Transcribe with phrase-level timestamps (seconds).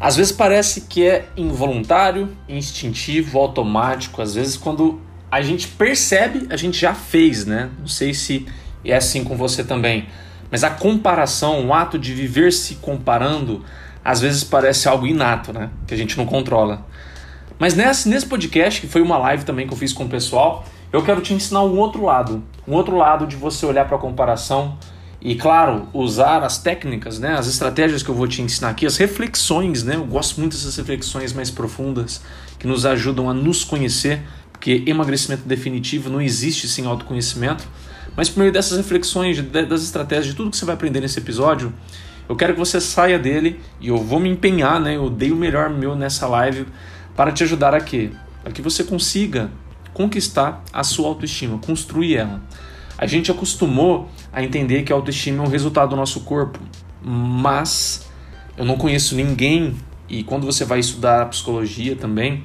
[0.00, 4.20] Às vezes parece que é involuntário, instintivo, automático.
[4.20, 5.00] Às vezes, quando
[5.30, 7.70] a gente percebe, a gente já fez, né?
[7.78, 8.46] Não sei se
[8.84, 10.06] é assim com você também.
[10.50, 13.64] Mas a comparação, o ato de viver se comparando,
[14.04, 15.70] às vezes parece algo inato, né?
[15.86, 16.86] Que a gente não controla.
[17.58, 20.64] Mas nesse, nesse podcast, que foi uma live também que eu fiz com o pessoal,
[20.92, 22.44] eu quero te ensinar um outro lado.
[22.68, 24.78] Um outro lado de você olhar para a comparação
[25.28, 28.96] e, claro, usar as técnicas, né, as estratégias que eu vou te ensinar aqui, as
[28.96, 29.96] reflexões, né?
[29.96, 32.22] Eu gosto muito dessas reflexões mais profundas
[32.60, 37.66] que nos ajudam a nos conhecer, porque emagrecimento definitivo não existe sem autoconhecimento.
[38.16, 41.74] Mas por meio dessas reflexões, das estratégias, de tudo que você vai aprender nesse episódio,
[42.28, 44.94] eu quero que você saia dele e eu vou me empenhar, né?
[44.94, 46.68] Eu dei o melhor meu nessa live
[47.16, 48.12] para te ajudar a quê?
[48.44, 49.50] Para que você consiga
[49.92, 52.40] conquistar a sua autoestima, construir ela.
[52.98, 56.60] A gente acostumou a entender que a autoestima é um resultado do nosso corpo,
[57.02, 58.06] mas
[58.54, 59.74] eu não conheço ninguém
[60.10, 62.44] e quando você vai estudar psicologia também,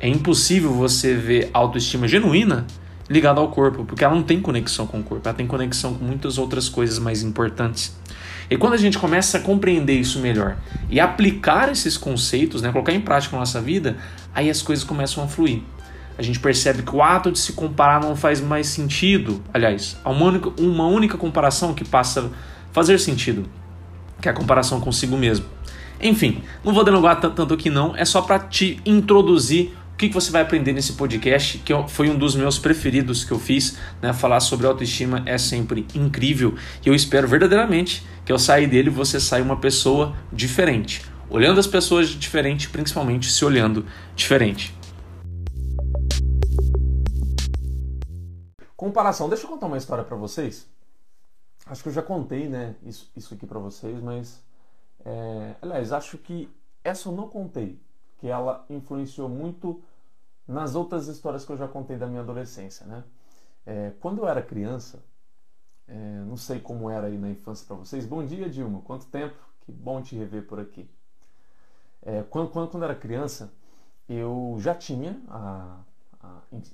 [0.00, 2.66] é impossível você ver autoestima genuína
[3.08, 6.04] ligada ao corpo, porque ela não tem conexão com o corpo, ela tem conexão com
[6.04, 7.96] muitas outras coisas mais importantes.
[8.50, 10.56] E quando a gente começa a compreender isso melhor
[10.90, 13.96] e aplicar esses conceitos, né, colocar em prática na nossa vida,
[14.34, 15.62] aí as coisas começam a fluir.
[16.18, 19.40] A gente percebe que o ato de se comparar não faz mais sentido.
[19.54, 22.28] Aliás, há uma única, uma única comparação que passa a
[22.72, 23.48] fazer sentido,
[24.20, 25.46] que é a comparação consigo mesmo.
[26.00, 30.30] Enfim, não vou demorar tanto aqui não, é só para te introduzir o que, você
[30.30, 34.12] vai aprender nesse podcast, que foi um dos meus preferidos que eu fiz, né?
[34.12, 39.18] Falar sobre autoestima é sempre incrível e eu espero verdadeiramente que eu saia dele você
[39.18, 41.02] saia uma pessoa diferente.
[41.28, 44.77] Olhando as pessoas diferente, principalmente se olhando diferente.
[48.78, 49.28] Comparação.
[49.28, 50.70] Deixa eu contar uma história para vocês.
[51.66, 54.40] Acho que eu já contei, né, isso, isso aqui para vocês, mas
[55.04, 56.48] é, aliás, acho que
[56.84, 57.82] essa eu não contei,
[58.18, 59.82] que ela influenciou muito
[60.46, 63.02] nas outras histórias que eu já contei da minha adolescência, né?
[63.66, 65.02] É, quando eu era criança,
[65.88, 68.06] é, não sei como era aí na infância para vocês.
[68.06, 68.80] Bom dia, Dilma.
[68.82, 69.36] Quanto tempo?
[69.62, 70.88] Que bom te rever por aqui.
[72.00, 73.52] É, quando, quando, quando era criança,
[74.08, 75.84] eu já tinha a, a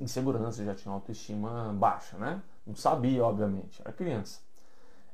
[0.00, 2.42] insegurança, já tinha autoestima baixa, né?
[2.66, 4.40] Não sabia, obviamente, era criança.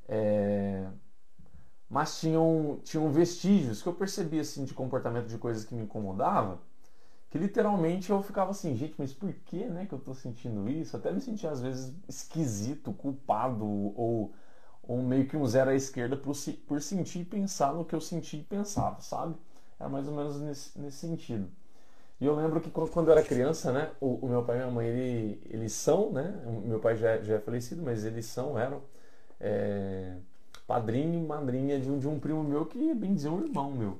[0.08, 0.86] É,
[1.88, 6.58] mas tinham, tinham vestígios que eu percebia assim, de comportamento de coisas que me incomodavam
[7.30, 10.96] que literalmente eu ficava assim, gente, mas por que, né, que eu tô sentindo isso?
[10.96, 14.32] Até me sentia às vezes esquisito, culpado ou,
[14.82, 16.34] ou meio que um zero à esquerda por,
[16.66, 19.36] por sentir e pensar no que eu sentia e pensava, sabe?
[19.78, 21.48] Era mais ou menos nesse, nesse sentido.
[22.20, 24.70] E eu lembro que quando eu era criança, né, o, o meu pai e minha
[24.70, 28.82] mãe, ele, eles são, né, meu pai já, já é falecido, mas eles são, eram
[29.40, 30.16] é,
[30.66, 33.98] padrinho e madrinha de um, de um primo meu que, bem dizer, um irmão meu.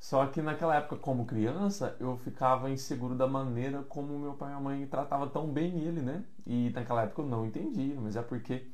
[0.00, 4.52] Só que naquela época, como criança, eu ficava inseguro da maneira como meu pai e
[4.52, 6.24] minha mãe tratavam tão bem ele, né?
[6.46, 8.66] E naquela época eu não entendia, mas é porque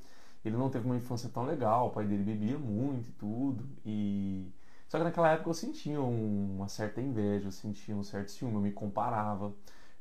[0.45, 3.65] ele não teve uma infância tão legal, o pai dele bebia muito e tudo.
[3.87, 4.47] E
[4.89, 8.61] só que naquela época eu sentia uma certa inveja, eu sentia um certo ciúme, eu
[8.61, 9.53] me comparava.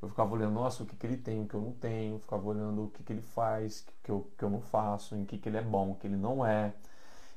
[0.01, 2.19] Eu ficava olhando, nossa, o que, que ele tem, o que eu não tenho, eu
[2.19, 5.23] ficava olhando o que, que ele faz, o que eu, que eu não faço, em
[5.25, 6.73] que, que ele é bom, o que ele não é.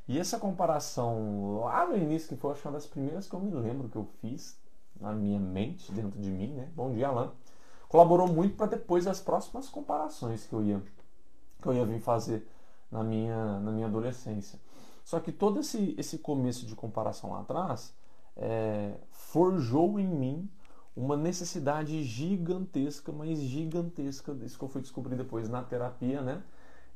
[0.09, 3.89] E essa comparação lá no início, que foi uma das primeiras que eu me lembro
[3.89, 4.59] que eu fiz
[5.01, 6.69] na minha mente, dentro de mim, né?
[6.75, 7.33] Bom dia, Alan.
[7.89, 10.83] Colaborou muito para depois as próximas comparações que eu ia
[11.63, 12.47] que eu ia vir fazer
[12.91, 14.59] na minha na minha adolescência.
[15.07, 17.95] Só que todo esse esse começo de comparação lá atrás
[18.37, 20.51] é, forjou em mim
[20.95, 26.43] uma necessidade gigantesca, mas gigantesca, isso que eu fui descobrir depois na terapia, né?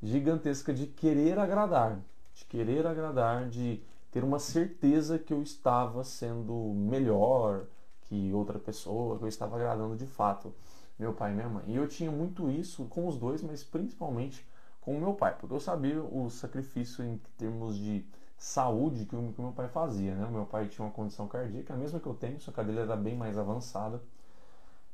[0.02, 2.02] Gigantesca de querer agradar
[2.40, 7.66] de querer agradar, de ter uma certeza que eu estava sendo melhor
[8.02, 10.52] que outra pessoa, que eu estava agradando de fato
[10.98, 11.64] meu pai e minha mãe.
[11.66, 14.44] E eu tinha muito isso com os dois, mas principalmente
[14.90, 18.04] com meu pai, porque eu sabia o sacrifício em termos de
[18.36, 20.14] saúde que o, meu pai fazia.
[20.14, 20.26] Né?
[20.30, 22.80] Meu pai tinha uma condição cardíaca, a mesma que eu tenho, só que a dele
[22.80, 24.02] era bem mais avançada.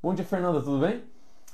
[0.03, 1.03] Bom dia, Fernanda, tudo bem?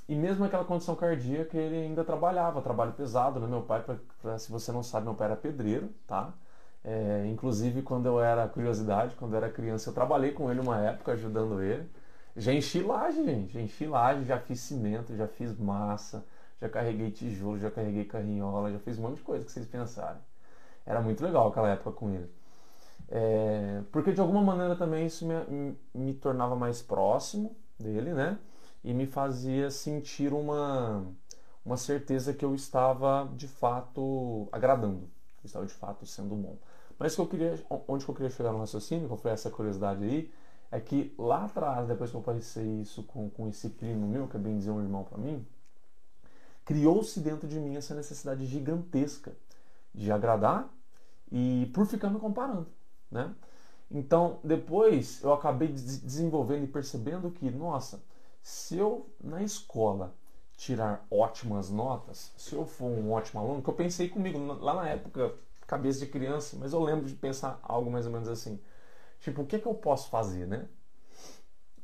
[0.08, 3.46] E mesmo aquela condição cardíaca, ele ainda trabalhava, trabalho pesado, né?
[3.46, 6.34] Meu pai, pra, pra, se você não sabe, meu pai era pedreiro, tá?
[6.82, 10.80] É, inclusive, quando eu era, curiosidade, quando eu era criança, eu trabalhei com ele uma
[10.80, 11.88] época, ajudando ele.
[12.36, 16.24] Já enchi laje, gente, já enchi laje, já fiz cimento, já fiz massa,
[16.62, 20.20] já carreguei tijolo, já carreguei carrinhola, já fiz um monte de coisa que vocês pensarem.
[20.86, 22.30] Era muito legal aquela época com ele.
[23.08, 28.38] É, porque de alguma maneira também isso me, me tornava mais próximo dele, né?
[28.84, 31.06] e me fazia sentir uma,
[31.64, 35.08] uma certeza que eu estava de fato agradando,
[35.38, 36.58] que eu estava de fato sendo bom.
[36.98, 40.04] Mas que eu queria, onde que eu queria chegar no raciocínio, qual foi essa curiosidade
[40.04, 40.32] aí,
[40.70, 44.36] é que lá atrás, depois que eu passei isso com, com esse primo meu, que
[44.36, 45.46] é bem dizer um irmão para mim,
[46.64, 49.32] criou-se dentro de mim essa necessidade gigantesca
[49.94, 50.68] de agradar
[51.30, 52.66] e por ficar me comparando,
[53.10, 53.34] né?
[53.90, 58.02] Então, depois eu acabei desenvolvendo e percebendo que, nossa,
[58.42, 60.14] se eu na escola
[60.56, 64.88] tirar ótimas notas, se eu for um ótimo aluno, que eu pensei comigo lá na
[64.88, 65.34] época,
[65.66, 68.60] cabeça de criança, mas eu lembro de pensar algo mais ou menos assim.
[69.20, 70.68] Tipo, o que, é que eu posso fazer, né?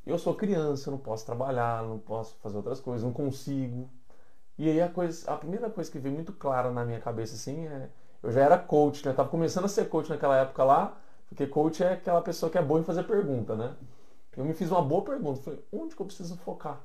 [0.07, 3.89] Eu sou criança, não posso trabalhar, não posso fazer outras coisas, não consigo.
[4.59, 7.67] E aí a, coisa, a primeira coisa que veio muito clara na minha cabeça assim
[7.67, 7.89] é.
[8.21, 9.13] Eu já era coach, né?
[9.13, 12.59] Eu tava começando a ser coach naquela época lá, porque coach é aquela pessoa que
[12.59, 13.77] é boa em fazer pergunta, né?
[14.37, 15.41] Eu me fiz uma boa pergunta.
[15.41, 16.81] Falei, onde que eu preciso focar?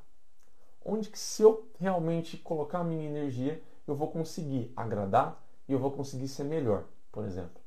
[0.86, 5.80] Onde que se eu realmente colocar a minha energia, eu vou conseguir agradar e eu
[5.80, 7.62] vou conseguir ser melhor, por exemplo.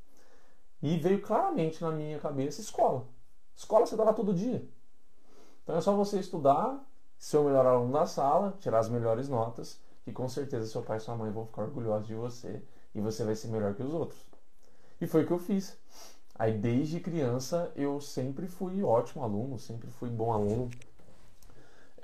[0.81, 3.05] E veio claramente na minha cabeça escola.
[3.57, 4.65] Escola você dá lá todo dia.
[5.65, 6.85] Então é só você estudar,
[7.19, 10.99] ser o melhor aluno da sala, tirar as melhores notas, que com certeza seu pai
[10.99, 12.63] e sua mãe vão ficar orgulhosos de você
[12.95, 14.25] e você vai ser melhor que os outros.
[15.01, 15.77] E foi o que eu fiz.
[16.39, 20.71] Aí desde criança eu sempre fui ótimo aluno, sempre fui bom aluno.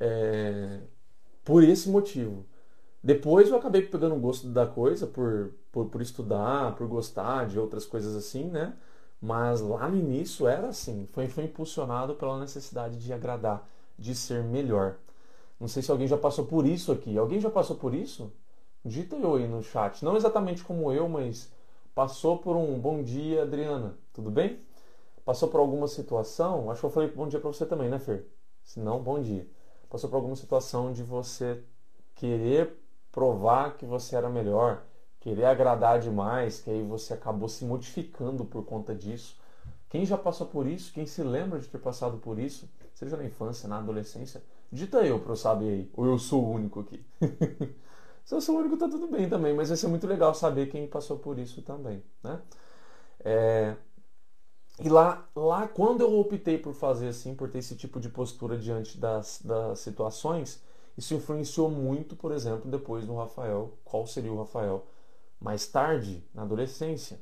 [0.01, 0.81] É...
[1.45, 2.45] Por esse motivo.
[3.01, 7.87] Depois eu acabei pegando gosto da coisa por, por, por, estudar, por gostar de outras
[7.87, 8.75] coisas assim, né?
[9.21, 14.43] Mas lá no início era assim, foi, foi impulsionado pela necessidade de agradar, de ser
[14.43, 14.97] melhor.
[15.62, 17.17] Não sei se alguém já passou por isso aqui.
[17.17, 18.32] Alguém já passou por isso?
[18.85, 20.05] Dita eu aí no chat.
[20.05, 21.53] Não exatamente como eu, mas
[21.94, 23.97] passou por um bom dia, Adriana.
[24.12, 24.59] Tudo bem?
[25.25, 26.69] Passou por alguma situação?
[26.69, 28.26] Acho que eu falei bom dia para você também, né, Fer?
[28.64, 29.47] Se não, bom dia.
[29.88, 31.62] Passou por alguma situação de você
[32.17, 32.76] querer
[33.12, 34.82] provar que você era melhor,
[35.20, 39.37] querer agradar demais, que aí você acabou se modificando por conta disso.
[39.88, 43.25] Quem já passou por isso, quem se lembra de ter passado por isso, seja na
[43.25, 44.43] infância, na adolescência,
[44.73, 47.05] dita eu para eu saber aí, ou eu sou o único aqui.
[48.25, 50.71] Se eu sou o único, tá tudo bem também, mas vai ser muito legal saber
[50.71, 52.41] quem passou por isso também, né?
[53.21, 53.77] É...
[54.81, 58.57] E lá, lá, quando eu optei por fazer assim, por ter esse tipo de postura
[58.59, 60.63] diante das, das situações,
[60.97, 63.79] isso influenciou muito, por exemplo, depois do Rafael.
[63.85, 64.87] Qual seria o Rafael?
[65.41, 67.21] Mais tarde, na adolescência.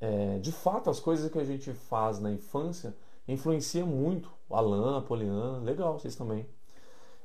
[0.00, 2.94] É, de fato, as coisas que a gente faz na infância
[3.26, 4.30] influenciam muito.
[4.48, 6.46] O Alan, a Poliana, legal, vocês também.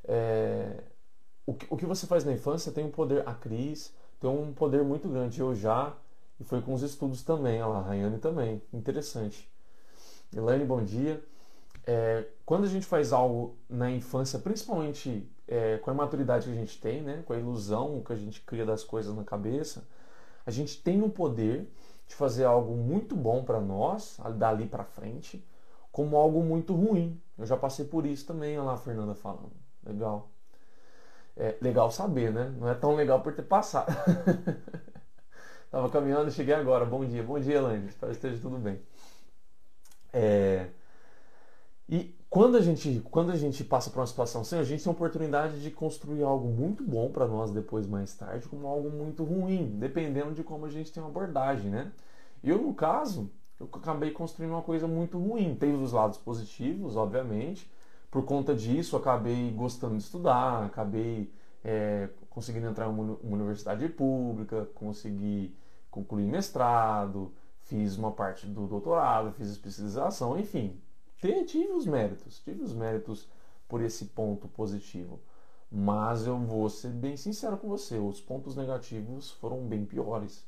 [0.06, 0.84] É,
[1.46, 3.28] o, que, o que você faz na infância tem um poder.
[3.28, 5.40] A Cris tem um poder muito grande.
[5.40, 5.96] Eu já,
[6.40, 7.62] e foi com os estudos também.
[7.62, 8.62] Olha lá, a Rayane também.
[8.74, 9.50] Interessante.
[10.36, 11.22] Elaine, bom dia.
[11.86, 16.56] É, quando a gente faz algo na infância, principalmente é, com a maturidade que a
[16.56, 19.84] gente tem, né, com a ilusão que a gente cria das coisas na cabeça,
[20.46, 21.68] a gente tem o poder
[22.08, 25.46] de fazer algo muito bom para nós, dali para frente,
[25.92, 27.20] como algo muito ruim.
[27.38, 29.61] Eu já passei por isso também, olha lá a Fernanda falando.
[29.86, 30.30] Legal.
[31.36, 32.54] É legal saber, né?
[32.60, 33.92] Não é tão legal por ter passado.
[35.72, 36.86] Tava caminhando cheguei agora.
[36.86, 37.88] Bom dia, bom dia, Elaine.
[37.88, 38.80] Espero que esteja tudo bem.
[40.14, 40.68] É...
[41.88, 44.90] E quando a gente, quando a gente passa por uma situação assim, a gente tem
[44.90, 49.24] a oportunidade de construir algo muito bom para nós depois, mais tarde, como algo muito
[49.24, 51.92] ruim, dependendo de como a gente tem uma abordagem, né?
[52.44, 53.30] Eu, no caso,
[53.60, 55.56] eu acabei construindo uma coisa muito ruim.
[55.56, 57.70] Tem os lados positivos, obviamente.
[58.12, 64.66] Por conta disso, acabei gostando de estudar, acabei é, conseguindo entrar em uma universidade pública,
[64.76, 65.56] consegui
[65.90, 70.78] concluir mestrado, fiz uma parte do doutorado, fiz especialização, enfim,
[71.48, 73.30] tive os méritos, tive os méritos
[73.68, 75.22] por esse ponto positivo.
[75.72, 80.46] Mas eu vou ser bem sincero com você, os pontos negativos foram bem piores,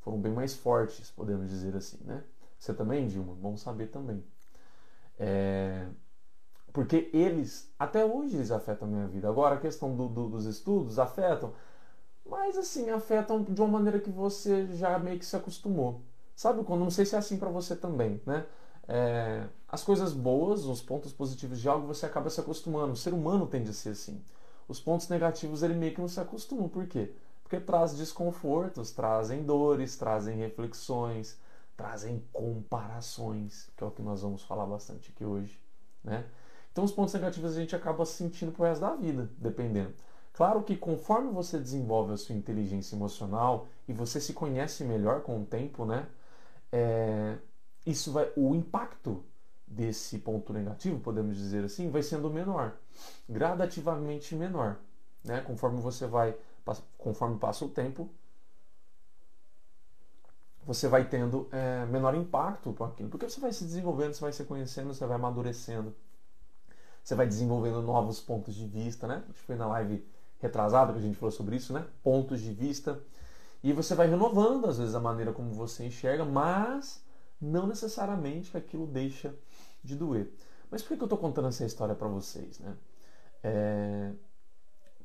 [0.00, 2.22] foram bem mais fortes, podemos dizer assim, né?
[2.58, 3.32] Você também, Dilma?
[3.34, 4.22] Bom saber também.
[5.18, 5.86] É...
[6.72, 9.28] Porque eles, até hoje, eles afetam a minha vida.
[9.28, 11.52] Agora, a questão do, do, dos estudos afetam,
[12.24, 16.02] mas assim, afetam de uma maneira que você já meio que se acostumou.
[16.36, 16.80] Sabe quando?
[16.80, 18.46] Não sei se é assim para você também, né?
[18.88, 22.92] É, as coisas boas, os pontos positivos de algo, você acaba se acostumando.
[22.92, 24.22] O ser humano tende a ser assim.
[24.68, 26.68] Os pontos negativos, ele meio que não se acostuma.
[26.68, 27.12] Por quê?
[27.42, 31.38] Porque traz desconfortos, trazem dores, trazem reflexões,
[31.76, 35.60] trazem comparações, que é o que nós vamos falar bastante aqui hoje,
[36.04, 36.24] né?
[36.72, 39.92] Então os pontos negativos a gente acaba sentindo pro resto da vida, dependendo.
[40.32, 45.42] Claro que conforme você desenvolve a sua inteligência emocional e você se conhece melhor com
[45.42, 46.06] o tempo, né?
[46.72, 47.36] É,
[47.84, 49.24] isso vai, o impacto
[49.66, 52.76] desse ponto negativo, podemos dizer assim, vai sendo menor,
[53.28, 54.76] gradativamente menor,
[55.24, 55.40] né?
[55.40, 56.36] Conforme você vai,
[56.96, 58.08] conforme passa o tempo,
[60.64, 63.08] você vai tendo é, menor impacto com aquilo.
[63.08, 65.94] Porque você vai se desenvolvendo, você vai se conhecendo, você vai amadurecendo.
[67.02, 69.22] Você vai desenvolvendo novos pontos de vista, né?
[69.24, 70.04] A gente foi na live
[70.38, 71.86] retrasada que a gente falou sobre isso, né?
[72.02, 73.00] Pontos de vista.
[73.62, 77.04] E você vai renovando, às vezes, a maneira como você enxerga, mas
[77.40, 79.34] não necessariamente que aquilo deixa
[79.82, 80.30] de doer.
[80.70, 82.76] Mas por que eu estou contando essa história para vocês, né?
[83.42, 84.12] É...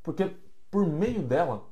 [0.04, 0.36] Porque
[0.70, 1.64] por meio dela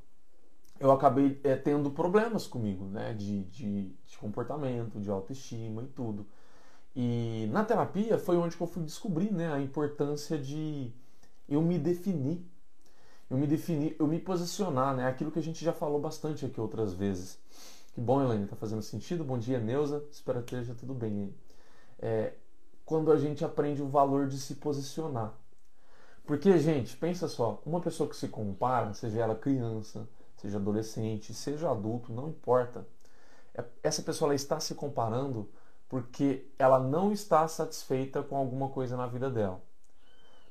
[0.79, 3.13] eu acabei é, tendo problemas comigo, né?
[3.13, 6.25] De, de, de, comportamento, de autoestima e tudo.
[6.95, 10.91] E na terapia foi onde eu fui descobrir né, a importância de
[11.49, 12.45] eu me definir.
[13.29, 15.07] Eu me definir, eu me posicionar, né?
[15.07, 17.39] Aquilo que a gente já falou bastante aqui outras vezes.
[17.93, 19.23] Que bom, Elaine, tá fazendo sentido?
[19.23, 20.03] Bom dia, Neuza.
[20.11, 21.35] Espero que esteja tudo bem aí.
[21.99, 22.33] É,
[22.85, 25.33] quando a gente aprende o valor de se posicionar.
[26.25, 30.07] Porque, gente, pensa só, uma pessoa que se compara, seja ela criança,
[30.37, 32.85] seja adolescente, seja adulto, não importa.
[33.55, 35.49] É, essa pessoa está se comparando
[35.87, 39.61] porque ela não está satisfeita com alguma coisa na vida dela.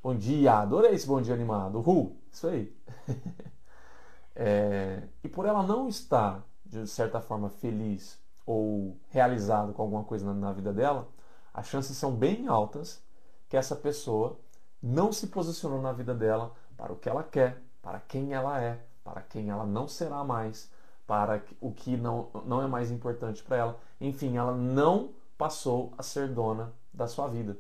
[0.03, 1.79] Bom dia, adorei esse bom dia animado.
[1.79, 2.77] Uhul, isso aí.
[4.35, 10.27] é, e por ela não estar, de certa forma, feliz ou realizado com alguma coisa
[10.27, 11.09] na, na vida dela,
[11.55, 13.03] as chances são bem altas
[13.49, 14.39] que essa pessoa
[14.83, 18.81] não se posicionou na vida dela para o que ela quer, para quem ela é,
[19.05, 20.71] para quem ela não será mais,
[21.07, 23.81] para o que não, não é mais importante para ela.
[24.01, 25.11] Enfim, ela não
[25.43, 27.59] passou a ser dona da sua vida.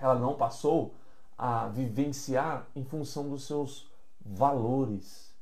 [0.00, 0.96] Ela não passou
[1.38, 3.88] a vivenciar em função dos seus
[4.20, 5.32] valores.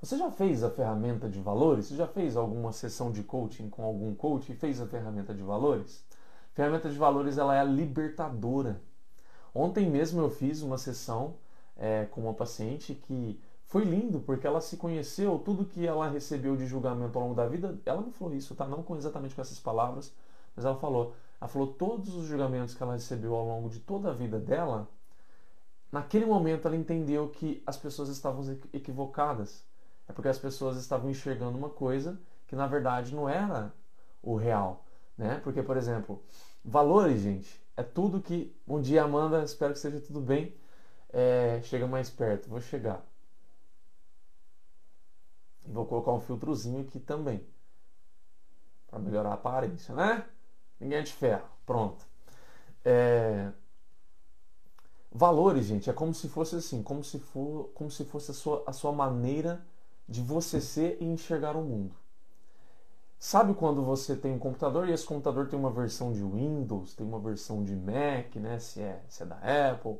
[0.00, 1.88] Você já fez a ferramenta de valores?
[1.88, 5.42] Você já fez alguma sessão de coaching com algum coach e fez a ferramenta de
[5.42, 6.02] valores?
[6.52, 8.80] A ferramenta de valores ela é libertadora.
[9.54, 11.34] Ontem mesmo eu fiz uma sessão
[11.76, 16.56] é, com uma paciente que foi lindo porque ela se conheceu, tudo que ela recebeu
[16.56, 18.66] de julgamento ao longo da vida, ela não falou isso, tá?
[18.66, 20.14] Não com, exatamente com essas palavras,
[20.58, 24.10] mas ela falou, ela falou todos os julgamentos que ela recebeu ao longo de toda
[24.10, 24.88] a vida dela,
[25.92, 29.64] naquele momento ela entendeu que as pessoas estavam equivocadas.
[30.08, 33.72] É porque as pessoas estavam enxergando uma coisa que na verdade não era
[34.20, 34.84] o real,
[35.16, 35.40] né?
[35.44, 36.20] Porque, por exemplo,
[36.64, 38.52] valores, gente, é tudo que.
[38.66, 40.56] Bom dia, Amanda, espero que seja tudo bem.
[41.10, 43.00] É, chega mais perto, vou chegar.
[45.64, 47.46] Vou colocar um filtrozinho aqui também.
[48.88, 50.26] Para melhorar a aparência, né?
[50.80, 51.46] Ninguém é de ferro.
[51.66, 52.06] Pronto.
[52.84, 53.50] É...
[55.10, 58.62] Valores, gente, é como se fosse assim, como se, for, como se fosse a sua,
[58.66, 59.64] a sua maneira
[60.08, 61.94] de você ser e enxergar o mundo.
[63.18, 67.04] Sabe quando você tem um computador e esse computador tem uma versão de Windows, tem
[67.04, 68.58] uma versão de Mac, né?
[68.60, 69.36] Se é, se é da
[69.72, 69.98] Apple.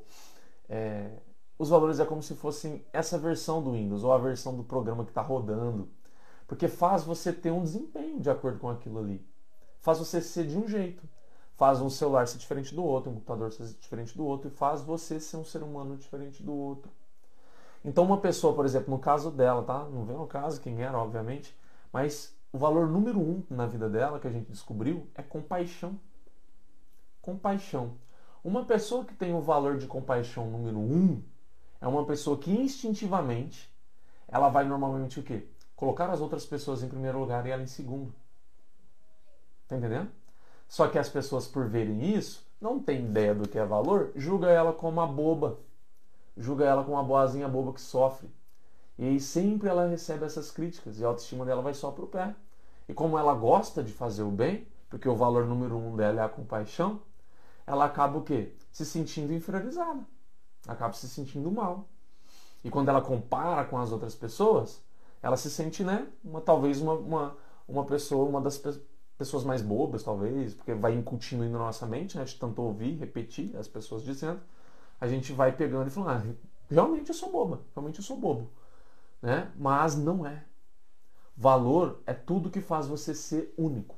[0.69, 1.11] É,
[1.59, 5.05] os valores é como se fossem essa versão do Windows ou a versão do programa
[5.05, 5.91] que está rodando.
[6.47, 9.28] Porque faz você ter um desempenho de acordo com aquilo ali.
[9.89, 11.03] Faz você ser de um jeito.
[11.57, 14.83] Faz um celular ser diferente do outro, um computador ser diferente do outro e faz
[14.83, 16.93] você ser um ser humano diferente do outro.
[17.83, 19.85] Então uma pessoa, por exemplo, no caso dela, tá?
[19.85, 21.57] Não vem ao caso quem era, obviamente,
[21.91, 25.99] mas o valor número um na vida dela que a gente descobriu é compaixão.
[27.23, 27.93] Compaixão.
[28.45, 31.23] Uma pessoa que tem o valor de compaixão número um
[31.81, 33.75] é uma pessoa que instintivamente
[34.29, 35.49] ela vai normalmente o quê?
[35.75, 38.13] Colocar as outras pessoas em primeiro lugar e ela em segundo.
[39.69, 40.11] Tá entendendo?
[40.67, 44.49] Só que as pessoas, por verem isso, não têm ideia do que é valor, julga
[44.49, 45.59] ela como uma boba.
[46.37, 48.29] Julga ela como uma boazinha boba que sofre.
[48.99, 52.35] E aí sempre ela recebe essas críticas e a autoestima dela vai só pro pé.
[52.89, 56.25] E como ela gosta de fazer o bem, porque o valor número um dela é
[56.25, 57.03] a compaixão,
[57.67, 58.55] ela acaba o quê?
[58.73, 60.05] Se sentindo inferiorizada
[60.67, 61.89] acaba se sentindo mal.
[62.63, 64.83] E quando ela compara com as outras pessoas,
[65.23, 68.71] ela se sente, né, uma, talvez uma, uma, uma pessoa, uma das pe
[69.19, 73.55] pessoas mais bobas, talvez, porque vai incutindo na nossa mente, né, de tanto ouvir, repetir
[73.57, 74.41] as pessoas dizendo,
[75.01, 76.35] a gente vai pegando e falando, ah,
[76.71, 78.49] realmente eu sou boba, realmente eu sou bobo.
[79.21, 79.51] Né?
[79.57, 80.45] Mas não é.
[81.37, 83.97] Valor é tudo que faz você ser único.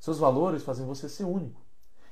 [0.00, 1.60] Seus valores fazem você ser único.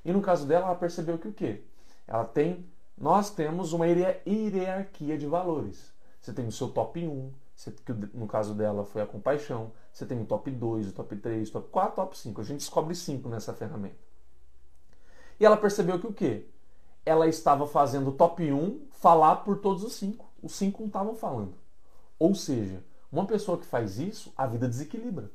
[0.04, 1.64] E no caso dela, ela percebeu que o quê?
[2.06, 2.66] Ela tem
[3.00, 5.90] nós temos uma hierarquia de valores.
[6.20, 7.32] Você tem o seu top 1,
[7.68, 11.48] que no caso dela foi a compaixão, você tem o top 2, o top 3,
[11.48, 12.40] o top 4, top 5.
[12.40, 13.98] A gente descobre 5 nessa ferramenta.
[15.38, 16.46] E ela percebeu que o quê?
[17.04, 20.24] Ela estava fazendo o top 1 falar por todos os 5.
[20.42, 21.54] Os 5 não estavam falando.
[22.18, 25.30] Ou seja, uma pessoa que faz isso, a vida desequilibra.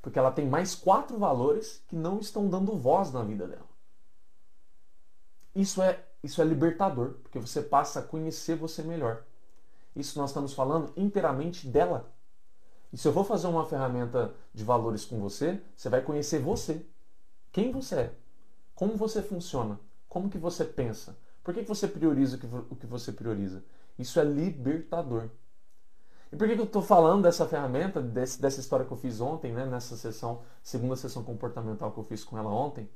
[0.00, 3.68] Porque ela tem mais quatro valores que não estão dando voz na vida dela.
[5.54, 9.24] Isso é isso é libertador, porque você passa a conhecer você melhor.
[9.94, 12.12] Isso nós estamos falando inteiramente dela.
[12.92, 16.84] E se eu for fazer uma ferramenta de valores com você, você vai conhecer você.
[17.52, 18.14] Quem você é.
[18.74, 19.78] Como você funciona.
[20.08, 21.16] Como que você pensa.
[21.42, 22.36] Por que, que você prioriza
[22.70, 23.62] o que você prioriza?
[23.98, 25.28] Isso é libertador.
[26.30, 29.20] E por que, que eu estou falando dessa ferramenta, desse, dessa história que eu fiz
[29.20, 32.88] ontem, né, nessa sessão, segunda sessão comportamental que eu fiz com ela ontem?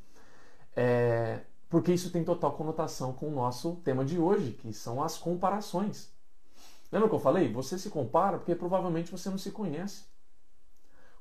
[0.77, 5.17] É, porque isso tem total conotação com o nosso tema de hoje, que são as
[5.17, 6.13] comparações.
[6.93, 7.51] Lembra que eu falei?
[7.51, 10.05] Você se compara porque provavelmente você não se conhece.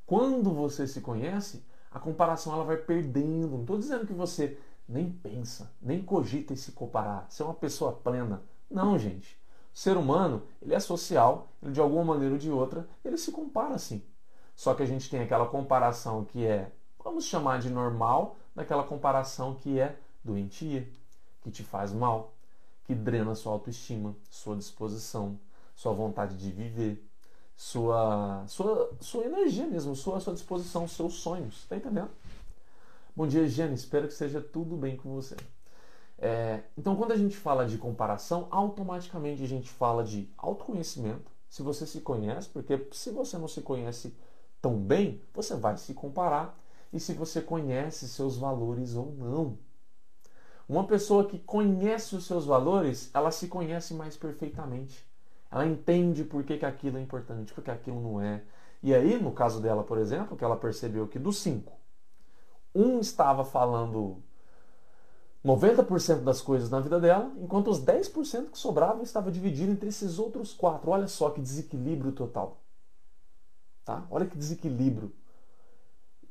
[0.05, 3.47] Quando você se conhece, a comparação ela vai perdendo.
[3.51, 7.93] Não estou dizendo que você nem pensa, nem cogita em se comparar, ser uma pessoa
[7.93, 8.43] plena.
[8.69, 9.39] Não, gente.
[9.73, 13.31] O ser humano, ele é social, ele de alguma maneira ou de outra, ele se
[13.31, 14.03] compara assim.
[14.53, 16.69] Só que a gente tem aquela comparação que é,
[17.01, 20.85] vamos chamar de normal, daquela comparação que é doentia,
[21.41, 22.33] que te faz mal,
[22.83, 25.39] que drena sua autoestima, sua disposição,
[25.75, 27.07] sua vontade de viver,
[27.55, 31.65] sua, sua, sua energia mesmo, sua, sua disposição, seus sonhos.
[31.67, 32.09] Tá entendendo?
[33.15, 33.75] Bom dia, Jane.
[33.75, 35.35] Espero que seja tudo bem com você.
[36.17, 41.31] É, então, quando a gente fala de comparação, automaticamente a gente fala de autoconhecimento.
[41.49, 44.15] Se você se conhece, porque se você não se conhece
[44.61, 46.57] tão bem, você vai se comparar.
[46.93, 49.57] E se você conhece seus valores ou não.
[50.69, 55.05] Uma pessoa que conhece os seus valores, ela se conhece mais perfeitamente.
[55.51, 58.41] Ela entende por que, que aquilo é importante, por que aquilo não é.
[58.81, 61.73] E aí, no caso dela, por exemplo, que ela percebeu que dos cinco,
[62.73, 64.23] um estava falando
[65.43, 70.19] 90% das coisas na vida dela, enquanto os 10% que sobravam estava dividido entre esses
[70.19, 70.91] outros quatro.
[70.91, 72.61] Olha só que desequilíbrio total.
[73.83, 74.05] Tá?
[74.09, 75.13] Olha que desequilíbrio.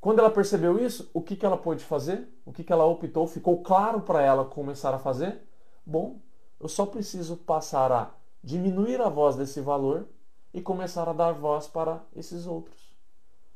[0.01, 2.27] Quando ela percebeu isso, o que, que ela pôde fazer?
[2.47, 3.27] O que, que ela optou?
[3.27, 5.43] Ficou claro para ela começar a fazer?
[5.85, 6.21] Bom,
[6.59, 10.07] eu só preciso passar a diminuir a voz desse valor
[10.53, 12.97] e começar a dar voz para esses outros.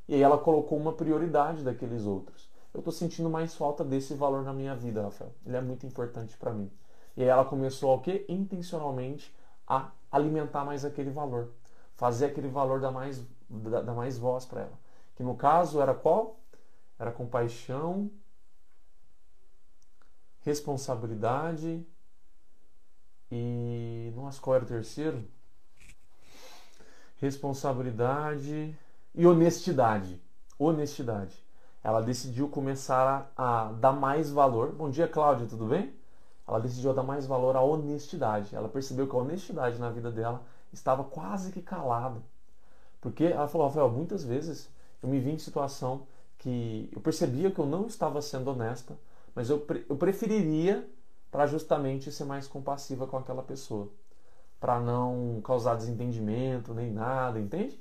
[0.08, 4.42] E aí ela colocou uma prioridade daqueles outros eu estou sentindo mais falta desse valor
[4.42, 5.32] na minha vida, Rafael.
[5.46, 6.68] Ele é muito importante para mim.
[7.16, 8.26] E aí ela começou o quê?
[8.28, 9.32] Intencionalmente
[9.64, 11.52] a alimentar mais aquele valor.
[11.94, 14.78] Fazer aquele valor dar mais, dar mais voz para ela.
[15.14, 16.40] Que no caso era qual?
[16.98, 18.10] Era compaixão,
[20.40, 21.86] responsabilidade
[23.30, 24.12] e.
[24.14, 25.24] Nossa, qual era o terceiro?
[27.20, 28.76] Responsabilidade
[29.14, 30.20] e honestidade.
[30.58, 31.44] Honestidade
[31.84, 34.72] ela decidiu começar a, a dar mais valor.
[34.72, 35.92] Bom dia, Cláudia, tudo bem?
[36.48, 38.56] Ela decidiu dar mais valor à honestidade.
[38.56, 42.22] Ela percebeu que a honestidade na vida dela estava quase que calada.
[43.02, 44.70] Porque ela falou, Rafael, muitas vezes
[45.02, 46.06] eu me vi em situação
[46.38, 48.96] que eu percebia que eu não estava sendo honesta,
[49.34, 50.88] mas eu, eu preferiria
[51.34, 53.90] para justamente ser mais compassiva com aquela pessoa,
[54.60, 57.76] para não causar desentendimento nem nada, entende?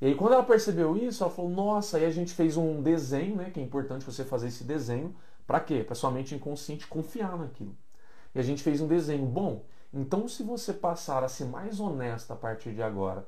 [0.00, 3.34] E aí quando ela percebeu isso, ela falou: "Nossa, aí a gente fez um desenho,
[3.34, 5.82] né, que é importante você fazer esse desenho, para quê?
[5.82, 7.76] Para sua mente inconsciente confiar naquilo.
[8.32, 9.64] E a gente fez um desenho bom.
[9.92, 13.26] Então, se você passar a ser mais honesta a partir de agora,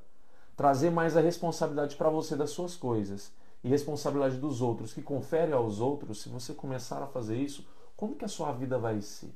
[0.56, 3.32] trazer mais a responsabilidade para você das suas coisas
[3.64, 7.66] e responsabilidade dos outros, que confere aos outros, se você começar a fazer isso,
[7.96, 9.34] como que a sua vida vai ser?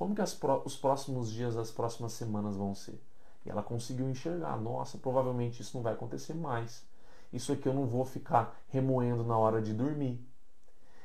[0.00, 2.98] Como que os próximos dias, as próximas semanas vão ser?
[3.44, 6.86] E ela conseguiu enxergar: nossa, provavelmente isso não vai acontecer mais.
[7.30, 10.18] Isso aqui eu não vou ficar remoendo na hora de dormir.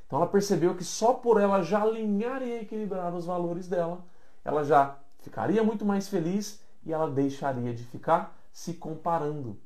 [0.07, 4.01] Então ela percebeu que só por ela já alinhar e equilibrar os valores dela,
[4.45, 9.59] ela já ficaria muito mais feliz e ela deixaria de ficar se comparando.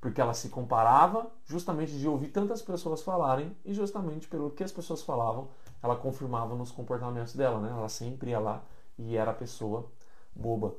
[0.00, 4.72] Porque ela se comparava justamente de ouvir tantas pessoas falarem e justamente pelo que as
[4.72, 5.50] pessoas falavam,
[5.82, 7.70] ela confirmava nos comportamentos dela, né?
[7.70, 8.62] Ela sempre ia lá
[8.98, 9.90] e era a pessoa
[10.34, 10.74] boba.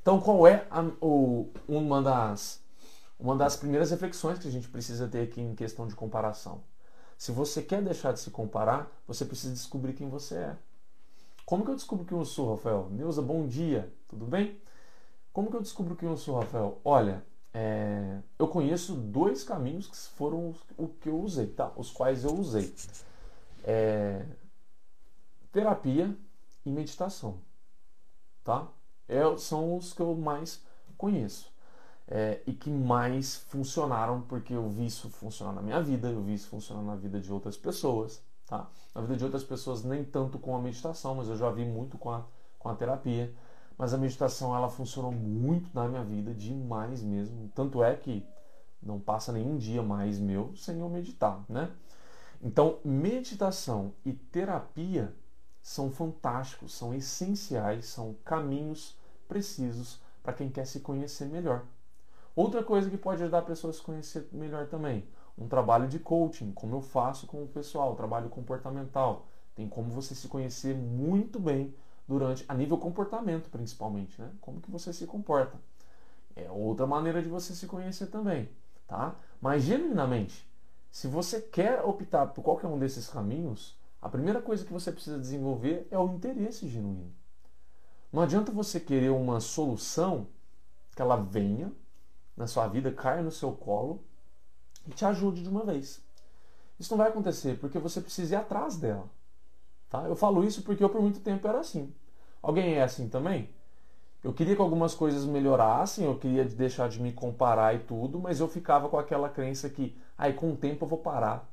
[0.00, 2.62] Então, qual é a, o, uma, das,
[3.18, 6.62] uma das primeiras reflexões que a gente precisa ter aqui em questão de comparação?
[7.18, 10.56] Se você quer deixar de se comparar, você precisa descobrir quem você é.
[11.44, 12.88] Como que eu descubro quem eu sou, Rafael?
[12.90, 14.60] Neuza, bom dia, tudo bem?
[15.32, 16.78] Como que eu descubro quem eu sou, Rafael?
[16.84, 21.72] Olha, é, eu conheço dois caminhos que foram o que eu usei, tá?
[21.76, 22.74] Os quais eu usei.
[23.66, 24.24] É,
[25.52, 26.16] terapia
[26.64, 27.40] e meditação,
[28.42, 28.68] tá?
[29.08, 30.62] é, são os que eu mais
[30.96, 31.54] conheço.
[32.08, 36.34] É, e que mais funcionaram, porque eu vi isso funcionar na minha vida, eu vi
[36.34, 38.22] isso funcionar na vida de outras pessoas.
[38.46, 38.68] Tá?
[38.94, 41.98] Na vida de outras pessoas, nem tanto com a meditação, mas eu já vi muito
[41.98, 42.24] com a,
[42.60, 43.34] com a terapia.
[43.76, 47.50] Mas a meditação ela funcionou muito na minha vida, demais mesmo.
[47.54, 48.24] Tanto é que
[48.80, 51.70] não passa nenhum dia mais meu sem eu meditar, né?
[52.42, 55.12] Então, meditação e terapia
[55.62, 58.96] são fantásticos, são essenciais, são caminhos
[59.28, 61.64] precisos para quem quer se conhecer melhor.
[62.34, 65.98] Outra coisa que pode ajudar a pessoa a se conhecer melhor também, um trabalho de
[65.98, 69.26] coaching, como eu faço com o pessoal, trabalho comportamental.
[69.54, 71.74] Tem como você se conhecer muito bem
[72.06, 74.30] durante a nível comportamento, principalmente, né?
[74.40, 75.58] Como que você se comporta.
[76.34, 78.48] É outra maneira de você se conhecer também,
[78.86, 79.14] tá?
[79.40, 80.46] Mas genuinamente,
[80.96, 85.18] se você quer optar por qualquer um desses caminhos, a primeira coisa que você precisa
[85.18, 87.12] desenvolver é o interesse genuíno.
[88.10, 90.26] Não adianta você querer uma solução
[90.94, 91.70] que ela venha
[92.34, 94.02] na sua vida, caia no seu colo
[94.86, 96.02] e te ajude de uma vez.
[96.80, 99.06] Isso não vai acontecer porque você precisa ir atrás dela.
[99.90, 100.04] Tá?
[100.04, 101.92] Eu falo isso porque eu por muito tempo era assim.
[102.40, 103.50] Alguém é assim também?
[104.24, 108.40] Eu queria que algumas coisas melhorassem, eu queria deixar de me comparar e tudo, mas
[108.40, 111.48] eu ficava com aquela crença que, ai, com o tempo eu vou parar.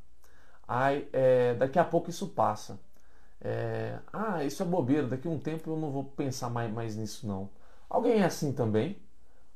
[0.67, 2.79] Ai, é, daqui a pouco isso passa.
[3.41, 6.95] É, ah, isso é bobeira, daqui a um tempo eu não vou pensar mais, mais
[6.95, 7.49] nisso não.
[7.89, 8.97] Alguém é assim também?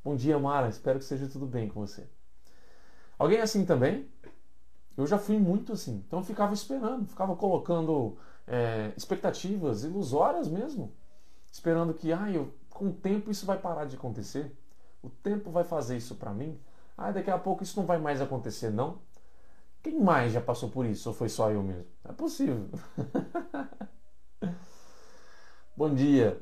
[0.04, 2.08] Bom dia, Mara, espero que seja tudo bem com você.
[3.18, 4.08] Alguém é assim também?
[4.96, 6.04] Eu já fui muito assim.
[6.08, 10.94] Então eu ficava esperando, ficava colocando é, expectativas ilusórias mesmo.
[11.52, 14.56] Esperando que, ah, eu, com o tempo isso vai parar de acontecer.
[15.02, 16.60] O tempo vai fazer isso para mim.
[16.98, 19.00] Ah, daqui a pouco isso não vai mais acontecer, não.
[19.84, 21.10] Quem mais já passou por isso?
[21.10, 21.86] Ou foi só eu mesmo?
[22.04, 22.70] É possível.
[25.78, 26.42] Bom dia.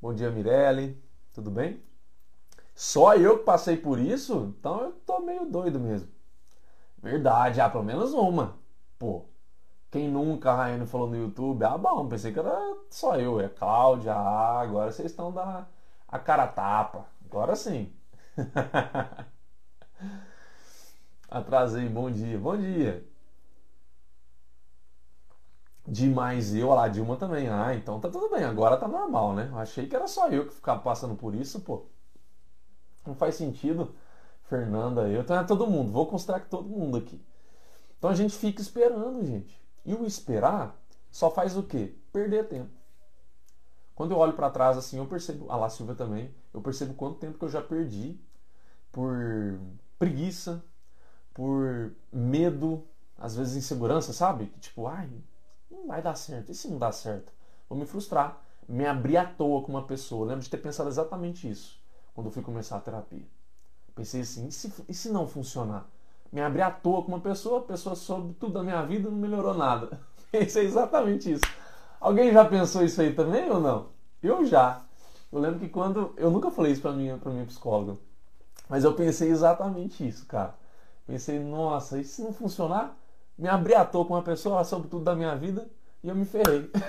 [0.00, 1.02] Bom dia, Mirelle.
[1.34, 1.82] Tudo bem?
[2.74, 4.54] Só eu que passei por isso?
[4.58, 6.08] Então eu tô meio doido mesmo.
[7.02, 8.58] Verdade, ah, pelo menos uma.
[8.98, 9.24] Pô,
[9.90, 12.58] quem nunca, Raiane falou no YouTube, ah, bom, pensei que era
[12.90, 15.66] só eu, é Cláudia, ah, agora vocês estão da
[16.10, 17.06] a cara tapa.
[17.24, 17.92] Agora sim.
[21.30, 23.06] Atrasei, bom dia, bom dia.
[25.86, 27.48] Demais eu, lá, Dilma também.
[27.48, 29.48] Ah, então tá tudo bem, agora tá normal, né?
[29.50, 31.86] Eu achei que era só eu que ficava passando por isso, pô.
[33.06, 33.94] Não faz sentido.
[34.44, 37.24] Fernanda, eu, é todo mundo, vou considerar que todo mundo aqui.
[37.98, 39.60] Então a gente fica esperando, gente.
[39.84, 40.76] E o esperar
[41.10, 41.94] só faz o quê?
[42.12, 42.79] Perder tempo.
[44.00, 47.18] Quando eu olho para trás assim, eu percebo, a La Silva também, eu percebo quanto
[47.18, 48.18] tempo que eu já perdi
[48.90, 49.60] por
[49.98, 50.64] preguiça,
[51.34, 52.82] por medo,
[53.18, 54.46] às vezes insegurança, sabe?
[54.58, 55.10] Tipo, ai,
[55.70, 56.50] não vai dar certo.
[56.50, 57.30] E se não dá certo?
[57.68, 58.42] Vou me frustrar.
[58.66, 60.22] Me abrir à toa com uma pessoa.
[60.22, 61.78] Eu lembro de ter pensado exatamente isso
[62.14, 63.28] quando eu fui começar a terapia.
[63.94, 65.86] Pensei assim, e se, e se não funcionar?
[66.32, 69.18] Me abrir à toa com uma pessoa, a pessoa soube tudo da minha vida não
[69.18, 70.00] melhorou nada.
[70.32, 71.44] Pensei exatamente isso.
[72.00, 73.88] Alguém já pensou isso aí também ou não?
[74.22, 74.82] Eu já.
[75.30, 76.14] Eu lembro que quando.
[76.16, 77.98] Eu nunca falei isso pra minha, pra minha psicóloga.
[78.68, 80.54] Mas eu pensei exatamente isso, cara.
[81.06, 82.96] Pensei, nossa, e se não funcionar?
[83.36, 85.68] Me abri à toa com uma pessoa, soube tudo da minha vida
[86.02, 86.70] e eu me ferrei.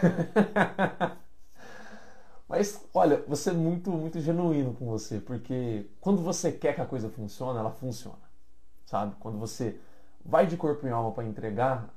[2.48, 6.86] Mas olha, você é muito, muito genuíno com você, porque quando você quer que a
[6.86, 8.20] coisa funcione, ela funciona.
[8.86, 9.16] Sabe?
[9.20, 9.80] Quando você
[10.24, 11.90] vai de corpo e alma para entregar,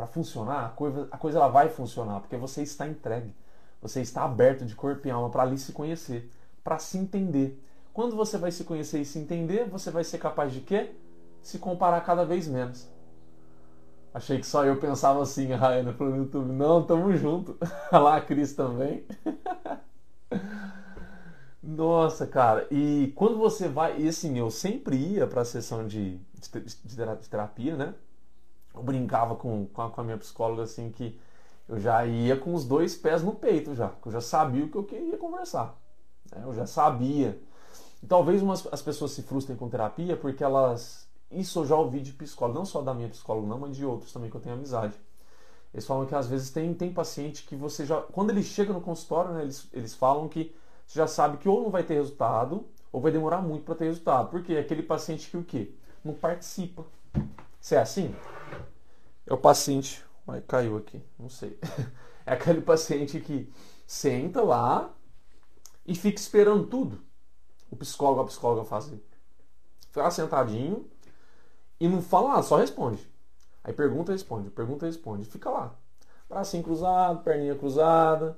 [0.00, 3.34] para funcionar, a coisa, a coisa ela vai funcionar, porque você está entregue.
[3.82, 6.30] Você está aberto de corpo e alma para ali se conhecer,
[6.64, 7.62] para se entender.
[7.92, 10.92] Quando você vai se conhecer e se entender, você vai ser capaz de quê?
[11.42, 12.88] Se comparar cada vez menos.
[14.14, 17.58] Achei que só eu pensava assim, a Rayana falou no YouTube, não, tamo junto.
[17.92, 19.04] Lá a Cris também.
[21.62, 26.16] Nossa, cara, e quando você vai, e assim, eu sempre ia para a sessão de,
[26.16, 27.94] de, de, terapia, né?
[28.74, 31.18] Eu brincava com, com a, com a minha psicóloga assim que
[31.68, 34.68] eu já ia com os dois pés no peito já, que eu já sabia o
[34.68, 35.78] que eu queria conversar.
[36.32, 36.42] Né?
[36.44, 37.40] Eu já sabia.
[38.02, 41.08] E talvez umas, as pessoas se frustrem com terapia porque elas.
[41.30, 44.12] Isso eu já ouvi de psicólogo, não só da minha psicóloga, não, mas de outros
[44.12, 44.94] também que eu tenho amizade.
[45.72, 48.00] Eles falam que às vezes tem, tem paciente que você já.
[48.00, 50.52] Quando ele chega no consultório, né, eles, eles falam que
[50.84, 53.84] você já sabe que ou não vai ter resultado, ou vai demorar muito para ter
[53.84, 54.28] resultado.
[54.28, 55.72] Porque é aquele paciente que o quê?
[56.04, 56.84] Não participa.
[57.60, 58.12] Se é assim?
[59.30, 60.04] É o paciente.
[60.28, 61.58] Ai, caiu aqui, não sei.
[62.26, 63.50] É aquele paciente que
[63.86, 64.92] senta lá
[65.86, 67.02] e fica esperando tudo
[67.70, 69.00] o psicólogo, a psicóloga fazem.
[69.86, 70.86] Fica lá sentadinho
[71.78, 73.08] e não fala nada, só responde.
[73.64, 75.24] Aí pergunta, responde, pergunta, responde.
[75.24, 75.74] Fica lá.
[76.28, 78.36] Bracinho cruzado, perninha cruzada.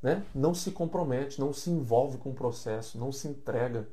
[0.00, 0.24] Né?
[0.34, 3.88] Não se compromete, não se envolve com o processo, não se entrega.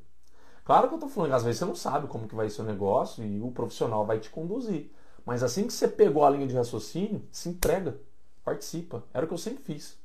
[0.63, 2.65] Claro que eu estou falando, às vezes você não sabe como que vai ser o
[2.65, 4.91] negócio e o profissional vai te conduzir.
[5.31, 7.97] Mas assim que você pegou a linha de raciocínio, se entrega,
[8.43, 9.01] participa.
[9.13, 9.97] Era o que eu sempre fiz.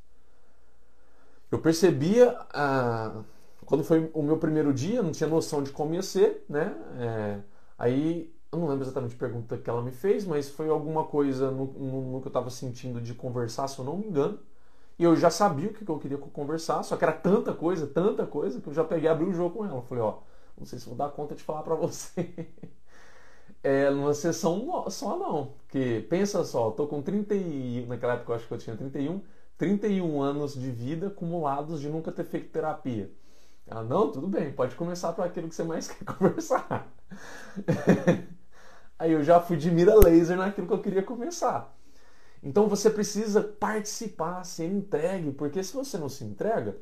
[1.51, 3.25] Eu percebia a,
[3.65, 6.73] quando foi o meu primeiro dia, não tinha noção de como ia ser, né?
[7.01, 7.41] É,
[7.77, 11.51] aí eu não lembro exatamente a pergunta que ela me fez, mas foi alguma coisa
[11.51, 14.39] no, no, no que eu estava sentindo de conversar, se eu não me engano.
[14.97, 18.25] E eu já sabia o que eu queria conversar, só que era tanta coisa, tanta
[18.25, 19.83] coisa, que eu já peguei e abri o jogo com ela.
[19.83, 20.19] Falei, ó,
[20.57, 22.31] não sei se vou dar conta de falar para você.
[23.67, 25.55] é, numa sessão só não.
[25.59, 29.21] Porque pensa só, tô com 30 e, naquela época eu acho que eu tinha 31,
[29.59, 33.11] 31 anos de vida acumulados de nunca ter feito terapia.
[33.67, 36.93] Ela, não, tudo bem, pode começar para aquilo que você mais quer conversar.
[38.97, 41.77] Aí eu já fui de mira laser naquilo que eu queria começar.
[42.41, 46.77] Então você precisa participar, ser entregue, porque se você não se entrega,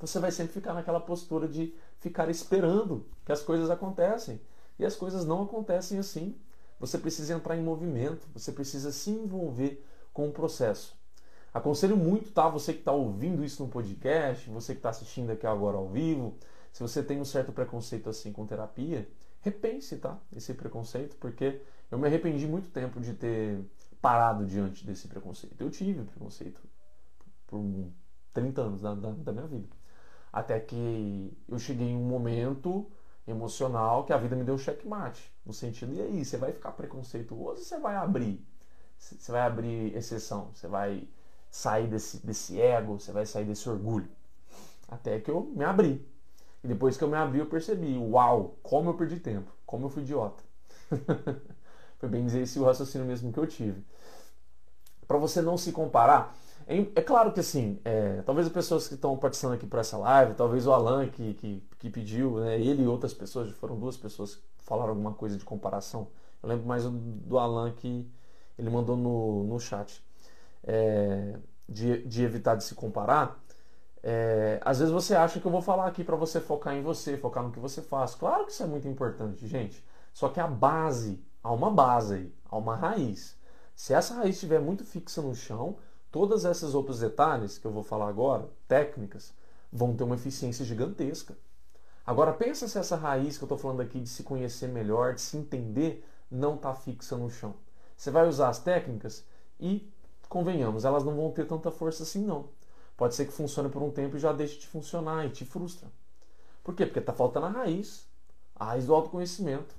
[0.00, 4.40] você vai sempre ficar naquela postura de ficar esperando que as coisas acontecem.
[4.78, 6.36] E as coisas não acontecem assim.
[6.80, 10.96] Você precisa entrar em movimento, você precisa se envolver com o processo.
[11.52, 12.48] Aconselho muito, tá?
[12.48, 16.36] Você que está ouvindo isso no podcast, você que está assistindo aqui agora ao vivo,
[16.72, 19.08] se você tem um certo preconceito assim com terapia,
[19.40, 20.18] repense, tá?
[20.34, 21.60] Esse preconceito, porque
[21.90, 23.64] eu me arrependi muito tempo de ter
[24.02, 25.60] parado diante desse preconceito.
[25.60, 26.60] Eu tive preconceito
[27.46, 27.62] por
[28.32, 29.68] 30 anos da, da, da minha vida.
[30.32, 32.90] Até que eu cheguei em um momento
[33.26, 35.32] emocional que a vida me deu checkmate.
[35.44, 38.44] No sentido, e aí, você vai ficar preconceituoso ou você vai abrir?
[38.98, 40.50] Você vai abrir exceção?
[40.54, 41.06] Você vai
[41.50, 44.08] sair desse, desse ego, você vai sair desse orgulho.
[44.88, 46.06] Até que eu me abri.
[46.62, 49.90] E depois que eu me abri, eu percebi: uau, como eu perdi tempo, como eu
[49.90, 50.42] fui idiota.
[51.98, 53.84] Foi bem dizer esse o raciocínio mesmo que eu tive.
[55.06, 56.34] Para você não se comparar,
[56.66, 60.34] é, claro que assim, é, talvez as pessoas que estão participando aqui por essa live,
[60.34, 64.36] talvez o Alan que, que, que pediu, né, ele e outras pessoas, foram duas pessoas
[64.36, 66.08] que falaram alguma coisa de comparação.
[66.42, 68.10] Eu lembro mais do Alan que
[68.58, 70.02] ele mandou no, no chat
[70.62, 71.36] é,
[71.68, 73.38] de, de evitar de se comparar,
[74.06, 77.16] é, às vezes você acha que eu vou falar aqui para você focar em você,
[77.16, 78.14] focar no que você faz.
[78.14, 79.82] Claro que isso é muito importante, gente.
[80.12, 83.34] Só que a base, há uma base aí, há uma raiz.
[83.74, 85.78] Se essa raiz estiver muito fixa no chão,
[86.14, 89.34] todas esses outros detalhes que eu vou falar agora, técnicas,
[89.72, 91.36] vão ter uma eficiência gigantesca.
[92.06, 95.20] Agora pensa se essa raiz que eu estou falando aqui de se conhecer melhor, de
[95.20, 97.56] se entender, não está fixa no chão.
[97.96, 99.24] Você vai usar as técnicas
[99.58, 99.92] e
[100.28, 102.48] convenhamos, elas não vão ter tanta força assim não.
[102.96, 105.88] Pode ser que funcione por um tempo e já deixe de funcionar e te frustra.
[106.62, 106.86] Por quê?
[106.86, 108.06] Porque está faltando a raiz,
[108.54, 109.74] a raiz do autoconhecimento,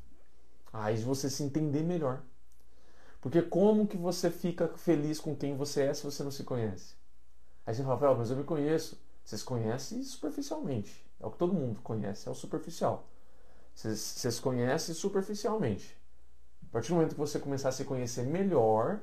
[0.73, 2.19] a raiz de você se entender melhor.
[3.25, 6.93] Porque como que você fica feliz com quem você é se você não se conhece?
[7.65, 9.01] Aí você fala, mas eu me conheço.
[9.23, 11.03] Você se conhece superficialmente.
[11.19, 13.07] É o que todo mundo conhece, é o superficial.
[13.73, 15.97] Você, você se conhece superficialmente.
[16.69, 19.01] A partir do momento que você começar a se conhecer melhor,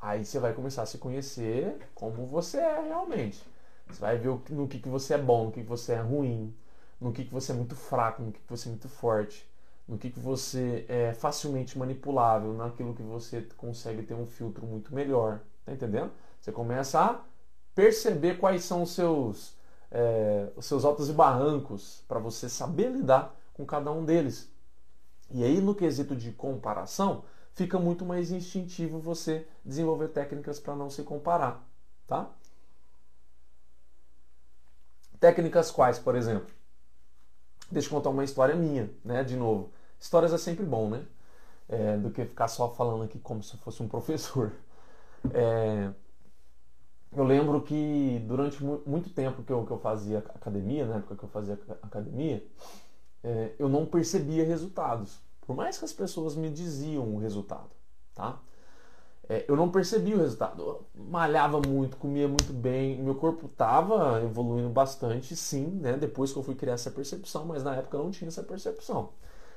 [0.00, 3.44] Aí você vai começar a se conhecer como você é realmente.
[3.88, 6.54] Você vai ver no que, que você é bom, no que, que você é ruim,
[7.00, 9.50] no que, que você é muito fraco, no que, que você é muito forte,
[9.86, 14.94] no que, que você é facilmente manipulável, naquilo que você consegue ter um filtro muito
[14.94, 15.40] melhor.
[15.64, 16.12] Tá entendendo?
[16.40, 17.20] Você começa a
[17.74, 19.56] perceber quais são os seus,
[19.90, 24.50] é, os seus altos e barrancos para você saber lidar com cada um deles.
[25.30, 30.90] E aí, no quesito de comparação, fica muito mais instintivo você desenvolver técnicas para não
[30.90, 31.64] se comparar,
[32.06, 32.30] tá?
[35.20, 36.59] Técnicas quais, por exemplo?
[37.70, 39.22] Deixa eu contar uma história minha, né?
[39.22, 41.04] De novo, histórias é sempre bom, né?
[41.68, 44.52] É, do que ficar só falando aqui como se fosse um professor.
[45.34, 45.92] É,
[47.14, 51.24] eu lembro que durante muito tempo que eu, que eu fazia academia, na época que
[51.24, 52.42] eu fazia academia,
[53.22, 55.20] é, eu não percebia resultados.
[55.42, 57.68] Por mais que as pessoas me diziam o resultado,
[58.14, 58.38] tá?
[59.30, 60.60] É, eu não percebi o resultado.
[60.60, 65.92] Eu malhava muito, comia muito bem, meu corpo estava evoluindo bastante, sim, né?
[65.96, 69.10] Depois que eu fui criar essa percepção, mas na época eu não tinha essa percepção.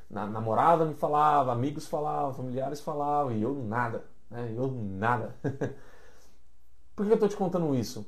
[0.07, 4.53] Na, namorada me falava, amigos falavam, familiares falavam, e eu nada, né?
[4.55, 5.35] Eu nada.
[6.95, 8.05] Por que eu estou te contando isso?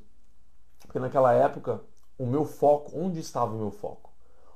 [0.82, 1.82] Porque naquela época,
[2.16, 4.12] o meu foco, onde estava o meu foco?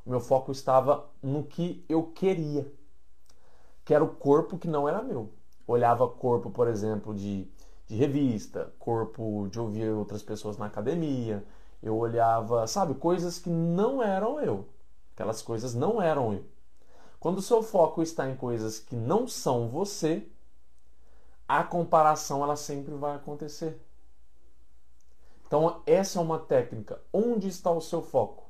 [0.05, 2.71] O meu foco estava no que eu queria
[3.83, 5.31] que era o corpo que não era meu.
[5.69, 7.47] Olhava corpo, por exemplo, de,
[7.85, 11.45] de revista, corpo de ouvir outras pessoas na academia.
[11.79, 14.65] Eu olhava, sabe, coisas que não eram eu.
[15.13, 16.43] Aquelas coisas não eram eu.
[17.19, 20.27] Quando o seu foco está em coisas que não são você,
[21.47, 23.79] a comparação ela sempre vai acontecer.
[25.45, 26.99] Então, essa é uma técnica.
[27.13, 28.49] Onde está o seu foco?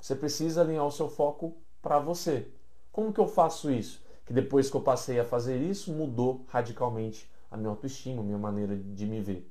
[0.00, 2.50] Você precisa alinhar o seu foco para você.
[2.90, 4.07] Como que eu faço isso?
[4.28, 8.36] Que depois que eu passei a fazer isso, mudou radicalmente a minha autoestima, a minha
[8.36, 9.50] maneira de me ver.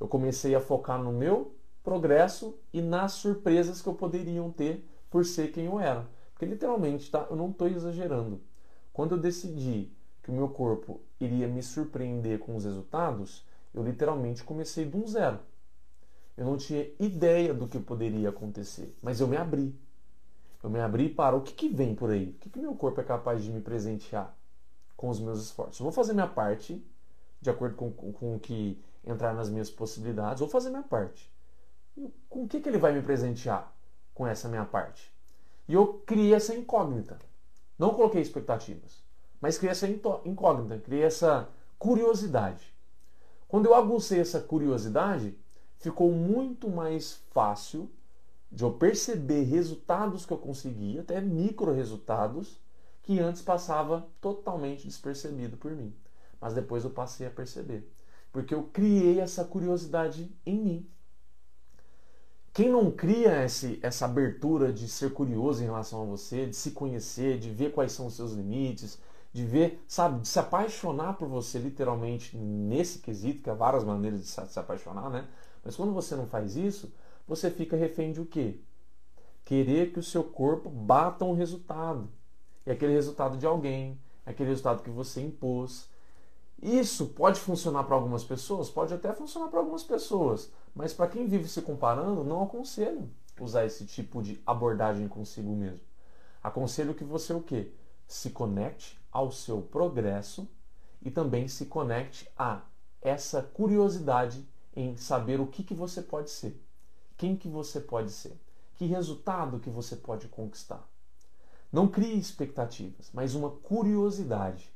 [0.00, 5.24] Eu comecei a focar no meu progresso e nas surpresas que eu poderia ter por
[5.24, 6.08] ser quem eu era.
[6.32, 7.24] Porque literalmente, tá?
[7.30, 8.40] Eu não estou exagerando.
[8.92, 9.92] Quando eu decidi
[10.24, 15.06] que o meu corpo iria me surpreender com os resultados, eu literalmente comecei de um
[15.06, 15.38] zero.
[16.36, 19.72] Eu não tinha ideia do que poderia acontecer, mas eu me abri.
[20.62, 23.00] Eu me abri para o que, que vem por aí, o que, que meu corpo
[23.00, 24.36] é capaz de me presentear
[24.96, 25.80] com os meus esforços.
[25.80, 26.84] Eu vou fazer minha parte,
[27.40, 31.32] de acordo com, com, com o que entrar nas minhas possibilidades, vou fazer minha parte.
[31.96, 33.72] E com o que, que ele vai me presentear
[34.12, 35.10] com essa minha parte?
[35.66, 37.18] E eu criei essa incógnita.
[37.78, 39.02] Não coloquei expectativas,
[39.40, 42.74] mas criei essa incógnita, criei essa curiosidade.
[43.48, 45.34] Quando eu agucei essa curiosidade,
[45.78, 47.90] ficou muito mais fácil
[48.50, 52.60] de eu perceber resultados que eu conseguia, até micro resultados,
[53.02, 55.94] que antes passava totalmente despercebido por mim.
[56.40, 57.88] Mas depois eu passei a perceber.
[58.32, 60.90] Porque eu criei essa curiosidade em mim.
[62.52, 66.72] Quem não cria esse, essa abertura de ser curioso em relação a você, de se
[66.72, 68.98] conhecer, de ver quais são os seus limites,
[69.32, 74.20] de ver, sabe, de se apaixonar por você literalmente nesse quesito, que há várias maneiras
[74.20, 75.28] de se apaixonar, né?
[75.64, 76.92] Mas quando você não faz isso,
[77.30, 78.58] você fica refém de o quê?
[79.44, 82.10] Querer que o seu corpo bata um resultado.
[82.66, 85.88] E aquele resultado de alguém, aquele resultado que você impôs.
[86.60, 91.28] Isso pode funcionar para algumas pessoas, pode até funcionar para algumas pessoas, mas para quem
[91.28, 95.86] vive se comparando, não aconselho usar esse tipo de abordagem consigo mesmo.
[96.42, 97.70] Aconselho que você o quê?
[98.08, 100.48] Se conecte ao seu progresso
[101.00, 102.62] e também se conecte a
[103.00, 106.60] essa curiosidade em saber o que, que você pode ser,
[107.20, 108.34] quem que você pode ser,
[108.76, 110.88] que resultado que você pode conquistar.
[111.70, 114.72] Não crie expectativas, mas uma curiosidade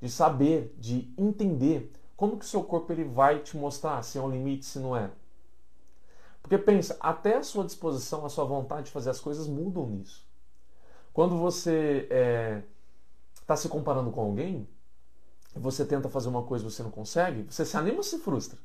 [0.00, 4.20] de saber, de entender como que o seu corpo ele vai te mostrar se é
[4.22, 5.10] um limite, se não é.
[6.40, 10.24] Porque pensa, até a sua disposição, a sua vontade de fazer as coisas mudam nisso.
[11.12, 12.06] Quando você
[13.40, 14.68] está é, se comparando com alguém,
[15.56, 18.60] você tenta fazer uma coisa e você não consegue, você se anima ou se frustra?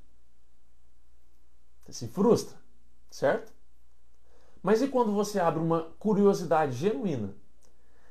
[1.85, 2.63] Você se frustra,
[3.15, 3.54] certo?
[4.62, 7.34] Mas e quando você abre uma curiosidade genuína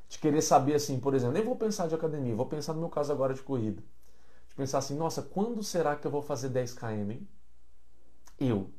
[0.09, 2.89] de querer saber assim, por exemplo, nem vou pensar de academia, vou pensar no meu
[2.89, 3.83] caso agora de corrida.
[4.49, 7.11] De pensar assim, nossa, quando será que eu vou fazer 10 km?
[7.11, 7.27] Hein?
[8.39, 8.71] Eu,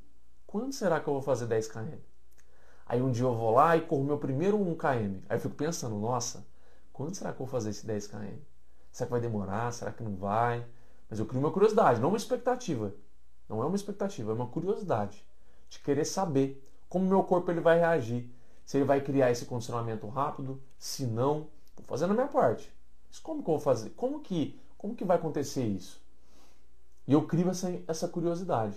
[0.49, 1.95] quando será que eu vou fazer 10 km?
[2.87, 5.21] Aí um dia eu vou lá e corro meu primeiro 1 km.
[5.29, 6.45] Aí eu fico pensando, nossa,
[6.93, 8.35] quando será que eu vou fazer esse 10 km?
[8.91, 9.73] Será que vai demorar?
[9.73, 10.67] Será que não vai?
[11.09, 12.93] Mas eu crio uma curiosidade, não uma expectativa.
[13.49, 15.25] Não é uma expectativa, é uma curiosidade
[15.77, 18.29] de querer saber como meu corpo ele vai reagir.
[18.65, 22.73] Se ele vai criar esse condicionamento rápido, se não, vou fazer a minha parte.
[23.09, 23.91] Mas como que eu vou fazer?
[23.91, 26.03] Como que, como que vai acontecer isso?
[27.07, 28.77] E eu crio essa, essa curiosidade.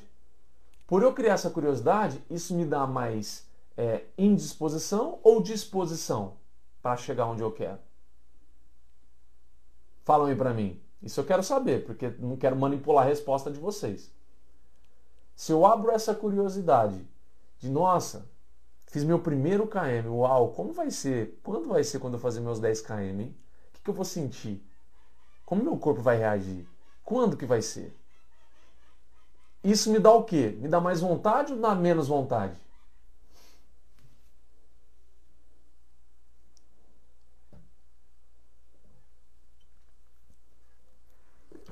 [0.85, 6.33] Por eu criar essa curiosidade, isso me dá mais é, indisposição ou disposição
[6.81, 7.79] para chegar onde eu quero?
[10.03, 10.79] Falam aí para mim.
[11.01, 14.11] Isso eu quero saber, porque não quero manipular a resposta de vocês.
[15.39, 17.07] Se eu abro essa curiosidade
[17.59, 18.29] de, nossa,
[18.87, 21.39] fiz meu primeiro KM, uau, como vai ser?
[21.41, 23.23] Quando vai ser quando eu fazer meus 10 KM?
[23.23, 24.61] O que, que eu vou sentir?
[25.45, 26.67] Como meu corpo vai reagir?
[27.05, 27.97] Quando que vai ser?
[29.63, 30.57] Isso me dá o quê?
[30.59, 32.59] Me dá mais vontade ou dá menos vontade?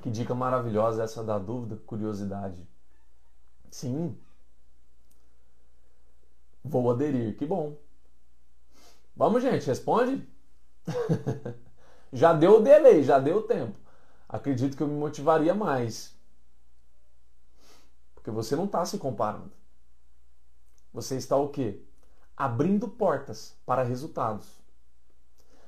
[0.02, 2.66] Que dica maravilhosa essa da dúvida, curiosidade.
[3.78, 4.18] Sim.
[6.64, 7.78] Vou aderir, que bom.
[9.16, 10.28] Vamos, gente, responde.
[12.12, 13.78] já deu o delay, já deu o tempo.
[14.28, 16.18] Acredito que eu me motivaria mais.
[18.16, 19.52] Porque você não está se comparando.
[20.92, 21.80] Você está o quê?
[22.36, 24.60] Abrindo portas para resultados.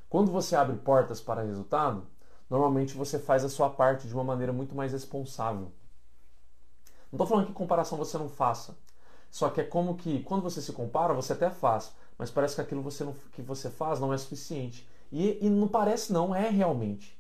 [0.10, 2.08] Quando você abre portas para resultado,
[2.50, 5.72] normalmente você faz a sua parte de uma maneira muito mais responsável.
[7.12, 8.78] Não estou falando que comparação você não faça.
[9.30, 12.62] Só que é como que quando você se compara, você até faz, mas parece que
[12.62, 14.88] aquilo você não, que você faz não é suficiente.
[15.12, 17.20] E, e não parece não, é realmente.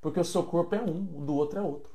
[0.00, 1.92] Porque o seu corpo é um, o do outro é outro.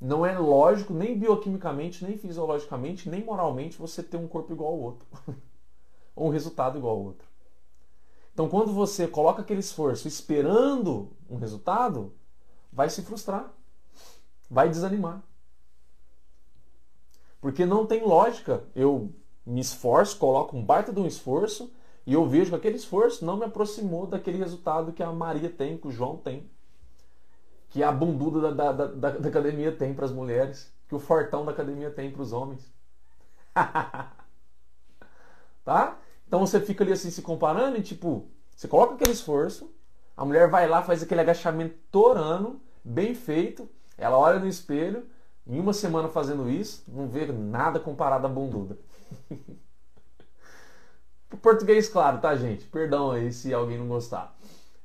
[0.00, 4.80] Não é lógico, nem bioquimicamente, nem fisiologicamente, nem moralmente, você ter um corpo igual ao
[4.80, 5.06] outro.
[6.16, 7.28] Ou um resultado igual ao outro.
[8.32, 12.14] Então, quando você coloca aquele esforço esperando um resultado,
[12.72, 13.52] vai se frustrar,
[14.48, 15.22] vai desanimar.
[17.40, 18.64] Porque não tem lógica.
[18.74, 19.12] Eu
[19.46, 21.72] me esforço, coloco um baita de um esforço
[22.06, 25.76] e eu vejo que aquele esforço não me aproximou daquele resultado que a Maria tem,
[25.76, 26.48] que o João tem,
[27.68, 31.44] que a bunduda da, da, da, da academia tem para as mulheres, que o fortão
[31.44, 32.72] da academia tem para os homens.
[35.64, 35.98] tá?
[36.26, 39.72] Então você fica ali assim se comparando e tipo, você coloca aquele esforço,
[40.16, 45.06] a mulher vai lá, faz aquele agachamento torando, bem feito, ela olha no espelho,
[45.46, 48.78] Em uma semana fazendo isso, não vê nada comparado a bunduda.
[51.42, 52.64] Português, claro, tá, gente?
[52.66, 54.36] Perdão aí se alguém não gostar.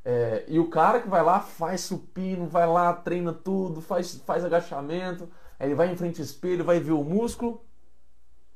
[0.04, 4.46] É, e o cara que vai lá, faz supino, vai lá, treina tudo, faz, faz
[4.46, 5.28] agachamento,
[5.60, 7.66] aí ele vai em frente ao espelho, vai ver o músculo,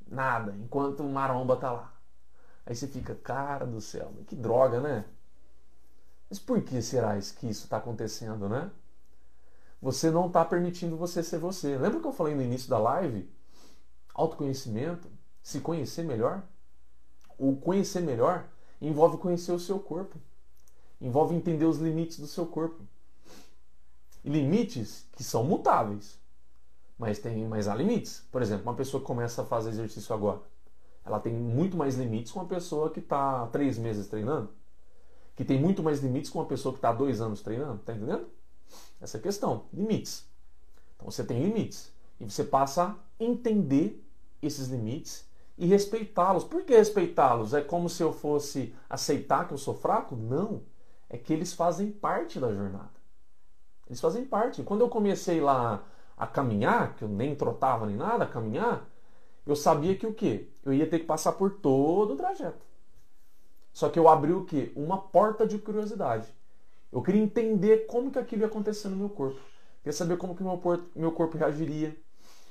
[0.06, 1.92] nada, enquanto o maromba tá lá.
[2.64, 5.04] Aí você fica, cara do céu, que droga, né?
[6.28, 8.70] Mas por que será que isso está acontecendo, né?
[9.80, 11.76] Você não está permitindo você ser você.
[11.76, 13.30] Lembra que eu falei no início da live?
[14.14, 15.08] Autoconhecimento,
[15.42, 16.42] se conhecer melhor.
[17.38, 18.46] O conhecer melhor
[18.80, 20.18] envolve conhecer o seu corpo
[21.00, 22.82] envolve entender os limites do seu corpo.
[24.24, 26.18] Limites que são mutáveis.
[26.98, 28.26] Mas tem mais há limites.
[28.30, 30.42] Por exemplo, uma pessoa que começa a fazer exercício agora,
[31.04, 34.50] ela tem muito mais limites com uma pessoa que está três meses treinando.
[35.34, 37.78] Que tem muito mais limites com uma pessoa que está dois anos treinando.
[37.78, 38.26] Tá entendendo?
[39.00, 39.64] Essa é questão.
[39.72, 40.26] Limites.
[40.96, 41.92] Então você tem limites.
[42.18, 44.04] E você passa a entender
[44.42, 45.24] esses limites
[45.56, 46.44] e respeitá-los.
[46.44, 47.54] Por que respeitá-los?
[47.54, 50.16] É como se eu fosse aceitar que eu sou fraco?
[50.16, 50.62] Não
[51.10, 52.90] é que eles fazem parte da jornada.
[53.86, 54.62] Eles fazem parte.
[54.62, 55.84] Quando eu comecei lá
[56.16, 58.88] a caminhar, que eu nem trotava nem nada, a caminhar,
[59.44, 60.48] eu sabia que o quê?
[60.64, 62.64] Eu ia ter que passar por todo o trajeto.
[63.72, 64.72] Só que eu abri o quê?
[64.76, 66.32] Uma porta de curiosidade.
[66.92, 69.40] Eu queria entender como que aquilo ia acontecer no meu corpo.
[69.82, 70.60] Queria saber como que meu,
[70.94, 71.96] meu corpo reagiria.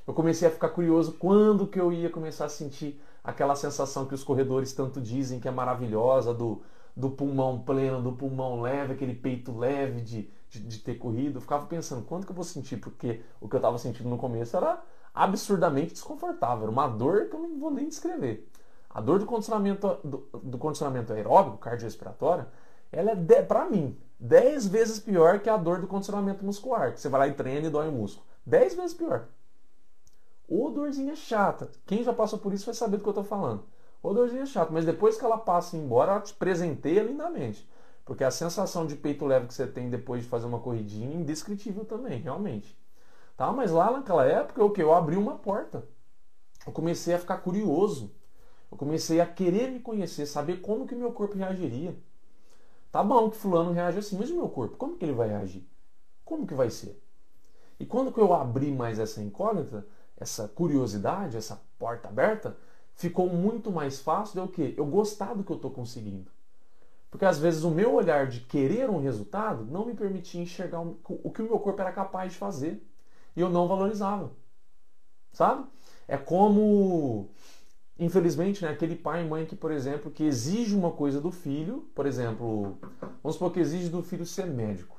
[0.07, 4.15] Eu comecei a ficar curioso quando que eu ia começar a sentir aquela sensação que
[4.15, 6.61] os corredores tanto dizem que é maravilhosa do
[6.99, 11.37] do pulmão pleno, do pulmão leve, aquele peito leve de, de, de, ter corrido.
[11.37, 12.75] Eu ficava pensando, quanto que eu vou sentir?
[12.75, 14.81] Porque o que eu estava sentindo no começo era
[15.13, 18.49] absurdamente desconfortável, era uma dor que eu não vou nem descrever.
[18.89, 22.45] A dor do condicionamento, do, do condicionamento aeróbico, cardiorrespiratório,
[22.91, 27.07] ela é, para mim, 10 vezes pior que a dor do condicionamento muscular, que você
[27.07, 28.25] vai lá e treina e dói o músculo.
[28.45, 29.27] 10 vezes pior.
[30.47, 31.69] Ou dorzinha chata.
[31.85, 33.63] Quem já passou por isso vai saber do que eu estou falando.
[34.01, 37.69] Ou dorzinha chata, mas depois que ela passa embora, ela te presenteia lindamente.
[38.03, 41.13] Porque a sensação de peito leve que você tem depois de fazer uma corridinha é
[41.13, 42.77] indescritível também, realmente.
[43.37, 43.51] Tá?
[43.53, 44.81] Mas lá naquela época, o que?
[44.81, 45.87] Eu abri uma porta.
[46.65, 48.11] Eu comecei a ficar curioso.
[48.71, 51.95] Eu comecei a querer me conhecer, saber como que meu corpo reagiria.
[52.91, 55.67] Tá bom que fulano reage assim, mas o meu corpo, como que ele vai reagir?
[56.25, 57.01] Como que vai ser?
[57.79, 59.85] E quando que eu abri mais essa incógnita,
[60.17, 62.57] essa curiosidade, essa porta aberta,
[62.95, 64.73] ficou muito mais fácil de o quê?
[64.75, 66.29] Eu gostar do que eu estou conseguindo.
[67.09, 71.31] Porque às vezes o meu olhar de querer um resultado não me permitia enxergar o
[71.31, 72.85] que o meu corpo era capaz de fazer.
[73.35, 74.31] E eu não valorizava.
[75.31, 75.65] Sabe?
[76.07, 77.29] É como,
[77.99, 81.89] infelizmente, né, aquele pai e mãe que, por exemplo, que exige uma coisa do filho,
[81.93, 82.77] por exemplo,
[83.21, 84.97] vamos supor que exige do filho ser médico.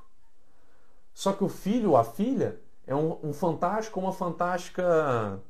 [1.12, 5.40] Só que o filho, a filha, é um, um fantástico, uma fantástica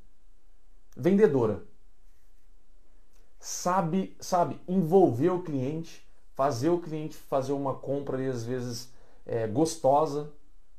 [0.96, 1.62] vendedora
[3.40, 8.92] sabe, sabe, envolver o cliente, fazer o cliente fazer uma compra ali, às vezes
[9.24, 10.30] é, gostosa.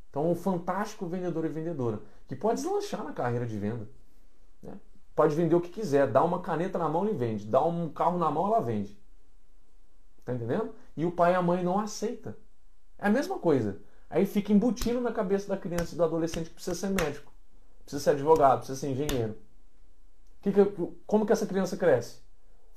[0.10, 3.90] Então, um fantástico vendedor e vendedora que pode deslanchar na carreira de venda.
[4.62, 4.74] Né?
[5.16, 8.18] Pode vender o que quiser, dá uma caneta na mão, ele vende, dá um carro
[8.18, 8.98] na mão, ela vende.
[10.24, 10.74] Tá entendendo?
[10.96, 12.38] E o pai e a mãe não aceita.
[12.98, 13.80] É a mesma coisa.
[14.10, 17.32] Aí fica embutindo na cabeça da criança e do adolescente que precisa ser médico,
[17.84, 19.38] precisa ser advogado, precisa ser engenheiro.
[20.42, 20.66] Que que,
[21.06, 22.22] como que essa criança cresce?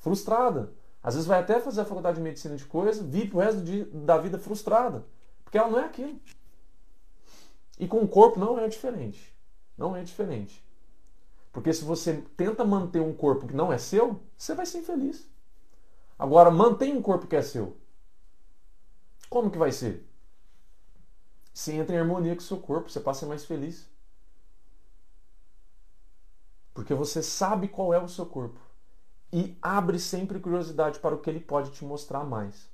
[0.05, 0.71] frustrada.
[1.03, 3.89] Às vezes vai até fazer a faculdade de medicina de coisa, vive o resto dia,
[3.91, 5.05] da vida frustrada.
[5.43, 6.21] Porque ela não é aquilo.
[7.79, 9.35] E com o corpo não é diferente.
[9.77, 10.63] Não é diferente.
[11.55, 15.25] Porque se você tenta manter um corpo que não é seu, você vai ser infeliz.
[16.19, 17.77] Agora, mantém um corpo que é seu.
[19.31, 20.05] Como que vai ser?
[21.55, 23.89] Se entra em harmonia com o seu corpo, você passa a ser mais feliz.
[26.75, 28.59] Porque você sabe qual é o seu corpo
[29.33, 32.69] e abre sempre curiosidade para o que ele pode te mostrar mais.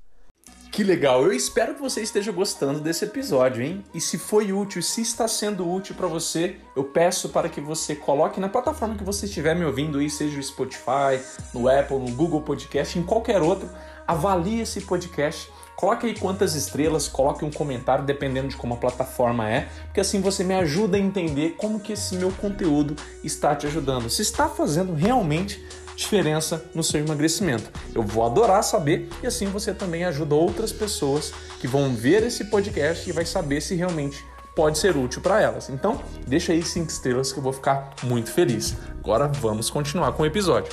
[0.70, 1.24] Que legal!
[1.24, 3.84] Eu espero que você esteja gostando desse episódio, hein?
[3.92, 7.96] E se foi útil, se está sendo útil para você, eu peço para que você
[7.96, 11.20] coloque na plataforma que você estiver me ouvindo aí, seja o Spotify,
[11.52, 13.68] no Apple, no Google Podcast, em qualquer outro,
[14.06, 15.50] avalie esse podcast.
[15.74, 20.20] Coloque aí quantas estrelas, coloque um comentário dependendo de como a plataforma é, porque assim
[20.20, 22.94] você me ajuda a entender como que esse meu conteúdo
[23.24, 24.08] está te ajudando.
[24.08, 25.66] Se está fazendo realmente
[26.00, 27.70] diferença no seu emagrecimento.
[27.94, 31.30] Eu vou adorar saber e assim você também ajuda outras pessoas
[31.60, 34.24] que vão ver esse podcast e vai saber se realmente
[34.56, 35.68] pode ser útil para elas.
[35.68, 38.76] Então, deixa aí cinco estrelas que eu vou ficar muito feliz.
[38.98, 40.72] Agora vamos continuar com o episódio.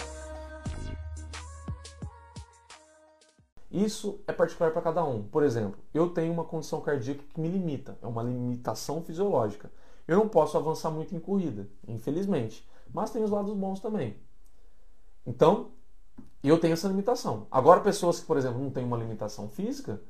[3.70, 5.22] Isso é particular para cada um.
[5.24, 9.70] Por exemplo, eu tenho uma condição cardíaca que me limita, é uma limitação fisiológica.
[10.08, 12.66] eu não posso avançar muito em corrida, infelizmente.
[12.94, 14.16] Mas tem os lados bons também.
[15.28, 15.72] Então,
[16.42, 17.48] eu tenho essa limitação.
[17.52, 20.02] Agora, pessoas que, por exemplo, não têm uma limitação física,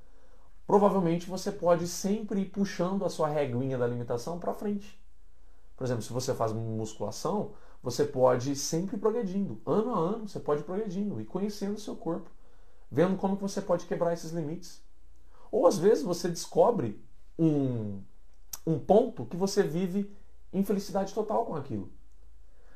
[0.68, 5.01] provavelmente você pode sempre ir puxando a sua reguinha da limitação para frente.
[5.76, 9.59] Por exemplo, se você faz musculação, você pode sempre ir progredindo.
[9.65, 12.30] Ano a ano, você pode ir progredindo e conhecendo o seu corpo.
[12.91, 14.84] Vendo como você pode quebrar esses limites.
[15.51, 17.03] Ou às vezes você descobre
[17.39, 18.01] um,
[18.65, 20.15] um ponto que você vive
[20.53, 21.89] infelicidade total com aquilo.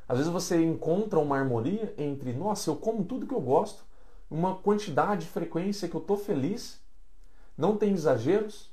[0.07, 3.83] Às vezes você encontra uma harmonia entre, nossa, eu como tudo que eu gosto,
[4.29, 6.79] uma quantidade, frequência que eu estou feliz,
[7.57, 8.71] não tem exageros,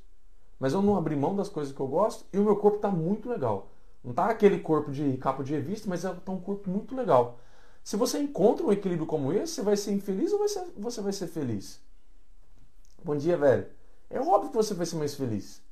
[0.58, 2.90] mas eu não abri mão das coisas que eu gosto e o meu corpo está
[2.90, 3.68] muito legal.
[4.02, 7.38] Não está aquele corpo de capo de revista, mas está um corpo muito legal.
[7.84, 10.40] Se você encontra um equilíbrio como esse, você vai ser infeliz ou
[10.76, 11.80] você vai ser feliz?
[13.02, 13.66] Bom dia, velho.
[14.10, 15.62] É óbvio que você vai ser mais feliz.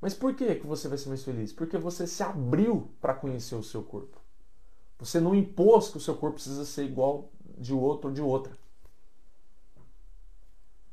[0.00, 1.52] Mas por que, que você vai ser mais feliz?
[1.52, 4.18] Porque você se abriu para conhecer o seu corpo.
[4.98, 8.56] Você não impôs que o seu corpo precisa ser igual de outro ou de outra.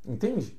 [0.04, 0.58] Entende?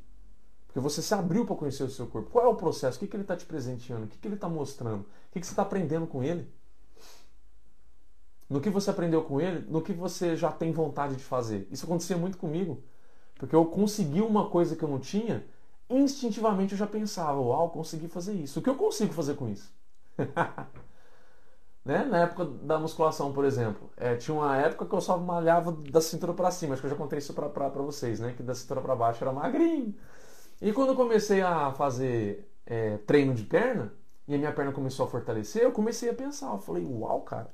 [0.67, 2.29] Porque você se abriu para conhecer o seu corpo.
[2.29, 2.97] Qual é o processo?
[2.97, 4.05] O que, que ele está te presenteando?
[4.05, 5.01] O que, que ele está mostrando?
[5.01, 6.47] O que, que você está aprendendo com ele?
[8.47, 11.67] No que você aprendeu com ele, no que você já tem vontade de fazer.
[11.71, 12.83] Isso acontecia muito comigo.
[13.35, 15.45] Porque eu consegui uma coisa que eu não tinha
[15.89, 18.59] instintivamente eu já pensava, uau, consegui fazer isso.
[18.59, 19.73] O que eu consigo fazer com isso?
[21.83, 22.05] né?
[22.05, 26.01] Na época da musculação, por exemplo, é, tinha uma época que eu só malhava da
[26.01, 28.33] cintura para cima, acho que eu já contei isso para vocês, né?
[28.35, 29.95] Que da cintura para baixo era magrinho.
[30.61, 33.93] E quando eu comecei a fazer é, treino de perna,
[34.27, 37.49] e a minha perna começou a fortalecer, eu comecei a pensar, eu falei, uau, cara,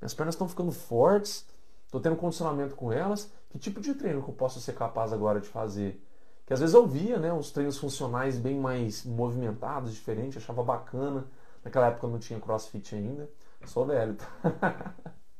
[0.00, 1.46] minhas pernas estão ficando fortes,
[1.84, 5.40] estou tendo condicionamento com elas, que tipo de treino que eu posso ser capaz agora
[5.40, 6.02] de fazer?
[6.46, 11.26] Que às vezes eu via né, uns treinos funcionais bem mais movimentados, diferentes, achava bacana.
[11.64, 13.30] Naquela época não tinha crossfit ainda,
[13.64, 14.16] sou velho.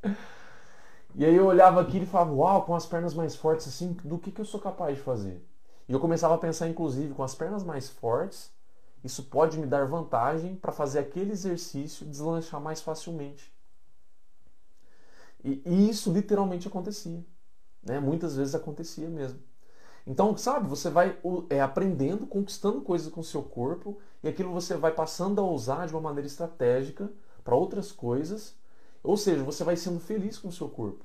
[1.14, 4.18] e aí eu olhava aquilo e falava, uau, com as pernas mais fortes assim, do
[4.18, 5.46] que, que eu sou capaz de fazer?
[5.86, 8.50] E eu começava a pensar, inclusive, com as pernas mais fortes,
[9.02, 13.52] isso pode me dar vantagem para fazer aquele exercício deslanchar mais facilmente.
[15.44, 17.22] E, e isso literalmente acontecia.
[17.82, 18.00] Né?
[18.00, 19.38] Muitas vezes acontecia mesmo.
[20.06, 24.76] Então, sabe, você vai é, aprendendo, conquistando coisas com o seu corpo e aquilo você
[24.76, 27.10] vai passando a usar de uma maneira estratégica
[27.42, 28.54] para outras coisas.
[29.02, 31.04] Ou seja, você vai sendo feliz com o seu corpo.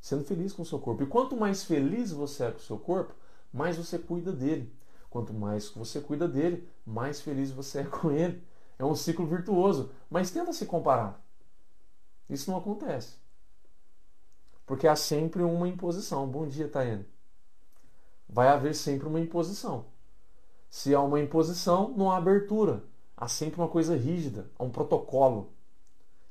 [0.00, 1.04] Sendo feliz com o seu corpo.
[1.04, 3.14] E quanto mais feliz você é com o seu corpo,
[3.52, 4.72] mais você cuida dele.
[5.08, 8.42] Quanto mais você cuida dele, mais feliz você é com ele.
[8.80, 9.92] É um ciclo virtuoso.
[10.10, 11.24] Mas tenta se comparar.
[12.28, 13.14] Isso não acontece.
[14.66, 16.26] Porque há sempre uma imposição.
[16.26, 17.11] Bom dia, Tayane
[18.32, 19.84] vai haver sempre uma imposição.
[20.70, 22.82] Se há uma imposição, não há abertura.
[23.14, 25.52] Há sempre uma coisa rígida, há um protocolo.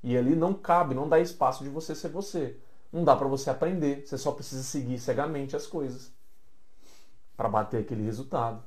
[0.01, 2.57] E ali não cabe, não dá espaço de você ser você.
[2.91, 6.11] Não dá para você aprender, você só precisa seguir cegamente as coisas
[7.37, 8.63] para bater aquele resultado.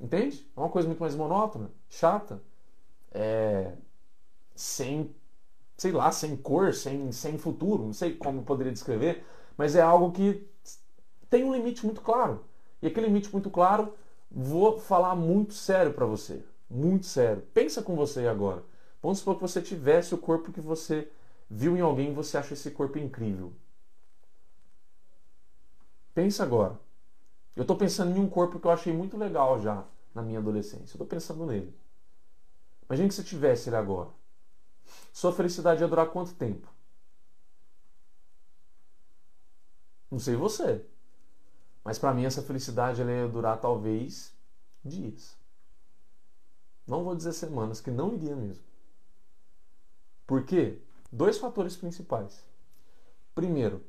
[0.00, 0.50] Entende?
[0.56, 2.42] É uma coisa muito mais monótona, chata,
[3.12, 3.74] é...
[4.54, 5.14] sem,
[5.76, 9.24] sei lá, sem cor, sem, sem futuro, não sei como eu poderia descrever,
[9.56, 10.50] mas é algo que
[11.28, 12.44] tem um limite muito claro.
[12.80, 13.94] E aquele limite muito claro,
[14.30, 16.44] vou falar muito sério para você.
[16.68, 17.42] Muito sério.
[17.54, 18.62] Pensa com você agora.
[19.02, 21.10] Vamos supor que você tivesse o corpo que você
[21.48, 23.52] viu em alguém e você acha esse corpo incrível.
[26.14, 26.78] Pensa agora.
[27.54, 30.94] Eu estou pensando em um corpo que eu achei muito legal já na minha adolescência.
[30.94, 31.74] Eu estou pensando nele.
[32.88, 34.10] Imagine que você tivesse ele agora.
[35.12, 36.68] Sua felicidade ia durar quanto tempo?
[40.10, 40.84] Não sei você.
[41.86, 44.34] Mas para mim essa felicidade ela ia durar talvez
[44.84, 45.36] dias.
[46.84, 48.64] Não vou dizer semanas, que não iria mesmo.
[50.26, 50.80] Por quê?
[51.12, 52.42] Dois fatores principais.
[53.36, 53.84] Primeiro,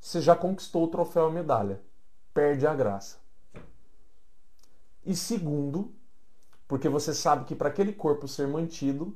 [0.00, 1.82] você já conquistou o troféu e medalha.
[2.32, 3.18] Perde a graça.
[5.04, 5.92] E segundo,
[6.66, 9.14] porque você sabe que para aquele corpo ser mantido,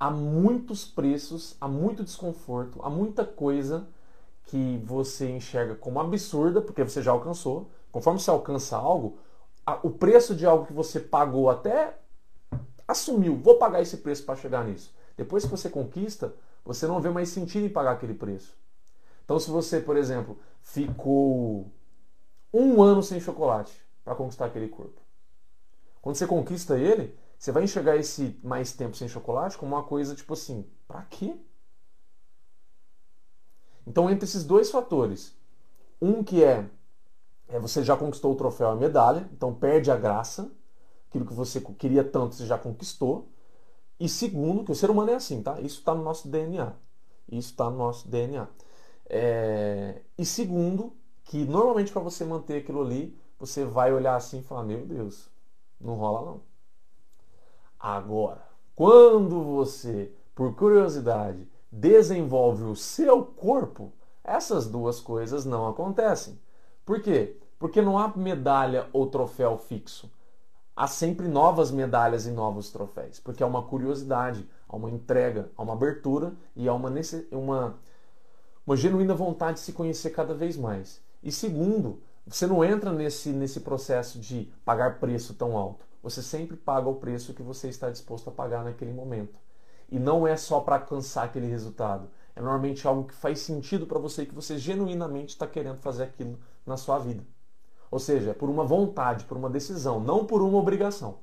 [0.00, 3.86] há muitos preços, há muito desconforto, há muita coisa
[4.44, 7.70] que você enxerga como absurda, porque você já alcançou.
[7.90, 9.18] Conforme você alcança algo,
[9.66, 11.98] a, o preço de algo que você pagou até
[12.86, 14.94] assumiu, vou pagar esse preço para chegar nisso.
[15.16, 16.34] Depois que você conquista,
[16.64, 18.56] você não vê mais sentido em pagar aquele preço.
[19.24, 21.70] Então, se você, por exemplo, ficou
[22.52, 23.72] um ano sem chocolate
[24.04, 25.00] para conquistar aquele corpo,
[26.00, 30.14] quando você conquista ele, você vai enxergar esse mais tempo sem chocolate como uma coisa
[30.14, 31.36] tipo assim: para quê?
[33.86, 35.34] Então, entre esses dois fatores,
[36.00, 36.68] um que é,
[37.48, 40.50] é você já conquistou o troféu e a medalha, então perde a graça,
[41.08, 43.28] aquilo que você queria tanto você já conquistou,
[44.00, 45.60] E segundo, que o ser humano é assim, tá?
[45.60, 46.72] Isso está no nosso DNA.
[47.30, 48.48] Isso está no nosso DNA.
[49.06, 50.02] É...
[50.18, 50.92] E segundo,
[51.24, 55.30] que normalmente para você manter aquilo ali, você vai olhar assim e falar: Meu Deus,
[55.80, 56.40] não rola não.
[57.78, 58.42] Agora,
[58.74, 63.90] quando você, por curiosidade, desenvolve o seu corpo,
[64.22, 66.38] essas duas coisas não acontecem.
[66.84, 67.38] Por quê?
[67.58, 70.12] Porque não há medalha ou troféu fixo.
[70.76, 75.62] Há sempre novas medalhas e novos troféus, porque há uma curiosidade, há uma entrega, há
[75.62, 76.92] uma abertura e há uma,
[77.30, 77.78] uma,
[78.66, 81.00] uma genuína vontade de se conhecer cada vez mais.
[81.22, 85.84] E segundo, você não entra nesse, nesse processo de pagar preço tão alto.
[86.02, 89.38] Você sempre paga o preço que você está disposto a pagar naquele momento.
[89.92, 92.08] E não é só para alcançar aquele resultado.
[92.34, 96.38] É normalmente algo que faz sentido para você, que você genuinamente está querendo fazer aquilo
[96.64, 97.22] na sua vida.
[97.90, 101.18] Ou seja, é por uma vontade, por uma decisão, não por uma obrigação.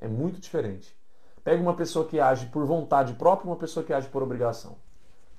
[0.00, 0.92] É muito diferente.
[1.44, 4.76] Pega uma pessoa que age por vontade própria e uma pessoa que age por obrigação.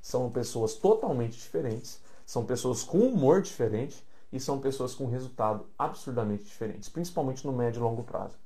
[0.02, 6.46] São pessoas totalmente diferentes, são pessoas com humor diferente e são pessoas com resultado absurdamente
[6.46, 8.38] diferentes, principalmente no médio e longo prazo.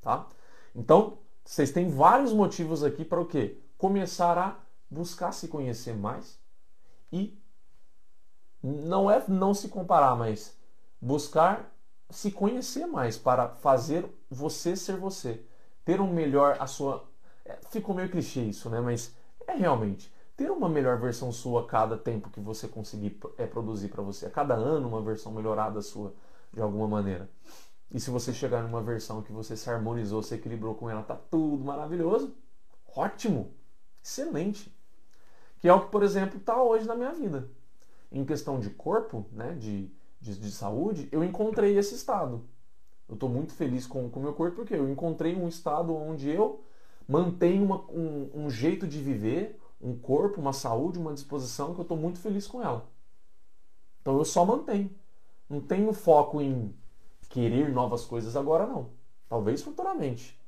[0.00, 0.26] Tá?
[0.74, 3.58] Então, vocês têm vários motivos aqui para o quê?
[3.76, 4.56] Começar a
[4.90, 6.38] buscar se conhecer mais
[7.12, 7.38] e
[8.62, 10.56] não é não se comparar, mas
[11.00, 11.72] buscar
[12.10, 15.44] se conhecer mais para fazer você ser você,
[15.84, 17.04] ter um melhor a sua
[17.44, 18.80] é, ficou meio clichê isso, né?
[18.80, 19.14] Mas
[19.46, 23.88] é realmente ter uma melhor versão sua a cada tempo que você conseguir é, produzir
[23.88, 26.14] para você, a cada ano uma versão melhorada sua
[26.52, 27.28] de alguma maneira.
[27.92, 31.14] E se você chegar numa versão que você se harmonizou, se equilibrou com ela, tá
[31.14, 32.34] tudo maravilhoso,
[32.96, 33.52] ótimo,
[34.02, 34.74] excelente.
[35.58, 37.50] Que é o que, por exemplo, está hoje na minha vida.
[38.10, 42.42] Em questão de corpo, né, de, de, de saúde, eu encontrei esse estado.
[43.06, 46.64] Eu estou muito feliz com o meu corpo porque eu encontrei um estado onde eu
[47.06, 51.82] mantenho uma, um, um jeito de viver, um corpo, uma saúde, uma disposição que eu
[51.82, 52.88] estou muito feliz com ela.
[54.00, 54.90] Então eu só mantenho.
[55.48, 56.74] Não tenho foco em
[57.32, 58.90] querer novas coisas agora, não.
[59.26, 60.38] Talvez futuramente.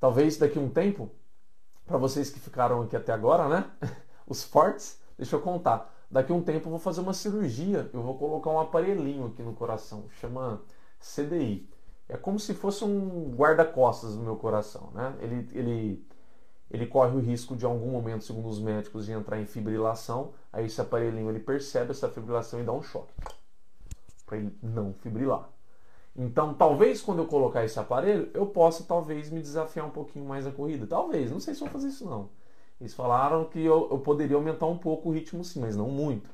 [0.00, 1.10] Talvez daqui a um tempo,
[1.84, 3.70] para vocês que ficaram aqui até agora, né?
[4.26, 5.94] os fortes, deixa eu contar.
[6.10, 9.42] Daqui a um tempo eu vou fazer uma cirurgia, eu vou colocar um aparelhinho aqui
[9.42, 10.62] no coração, chama
[10.98, 11.68] CDI.
[12.08, 15.14] É como se fosse um guarda-costas no meu coração, né?
[15.20, 16.06] Ele, ele,
[16.70, 20.32] ele corre o risco de algum momento, segundo os médicos, de entrar em fibrilação.
[20.50, 23.12] Aí esse aparelhinho ele percebe essa fibrilação e dá um choque
[24.24, 25.50] para ele não fibrilar.
[26.20, 30.44] Então, talvez quando eu colocar esse aparelho, eu possa talvez me desafiar um pouquinho mais
[30.48, 30.84] a corrida.
[30.84, 32.28] Talvez, não sei se vou fazer isso não.
[32.80, 36.28] Eles falaram que eu, eu poderia aumentar um pouco o ritmo sim, mas não muito.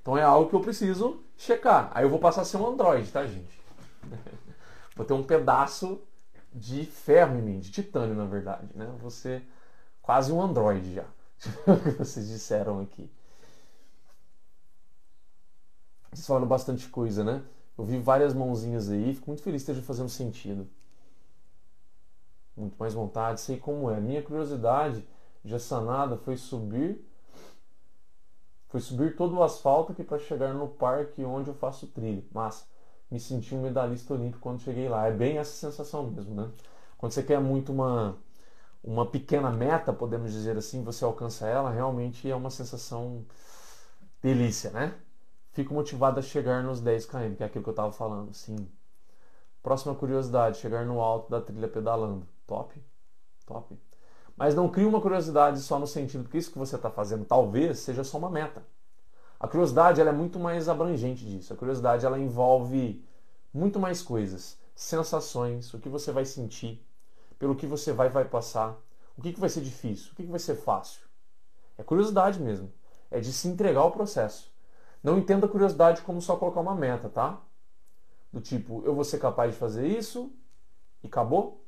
[0.00, 1.90] Então é algo que eu preciso checar.
[1.94, 3.60] Aí eu vou passar a ser um Android, tá, gente?
[4.96, 6.00] vou ter um pedaço
[6.50, 8.90] de ferro em mim, de titânio, na verdade, né?
[8.98, 9.42] Vou ser
[10.00, 11.04] quase um Android já.
[11.70, 13.10] o que vocês disseram aqui.
[16.10, 17.42] Vocês falaram bastante coisa, né?
[17.76, 20.68] Eu vi várias mãozinhas aí, fico muito feliz que esteja fazendo sentido.
[22.56, 24.00] Muito mais vontade, sei como é.
[24.00, 25.06] Minha curiosidade
[25.44, 27.04] já sanada foi subir
[28.68, 32.24] foi subir todo o asfalto aqui para chegar no parque onde eu faço trilha.
[32.32, 32.68] Mas
[33.10, 35.06] me senti um medalhista olímpico quando cheguei lá.
[35.06, 36.50] É bem essa sensação mesmo, né?
[36.98, 38.16] Quando você quer muito uma
[38.84, 43.24] uma pequena meta, podemos dizer assim, você alcança ela, realmente é uma sensação
[44.22, 44.94] delícia, né?
[45.56, 48.68] Fico motivado a chegar nos 10 km, que é aquilo que eu estava falando, sim.
[49.62, 52.28] Próxima curiosidade, chegar no alto da trilha pedalando.
[52.46, 52.78] Top,
[53.46, 53.74] top.
[54.36, 57.78] Mas não crie uma curiosidade só no sentido que isso que você está fazendo talvez
[57.78, 58.66] seja só uma meta.
[59.40, 61.54] A curiosidade ela é muito mais abrangente disso.
[61.54, 63.02] A curiosidade ela envolve
[63.50, 66.86] muito mais coisas, sensações, o que você vai sentir,
[67.38, 68.76] pelo que você vai vai passar,
[69.16, 71.00] o que, que vai ser difícil, o que, que vai ser fácil.
[71.78, 72.70] É curiosidade mesmo.
[73.10, 74.54] É de se entregar ao processo.
[75.06, 77.40] Não entenda a curiosidade como só colocar uma meta, tá?
[78.32, 80.32] Do tipo, eu vou ser capaz de fazer isso
[81.00, 81.64] e acabou.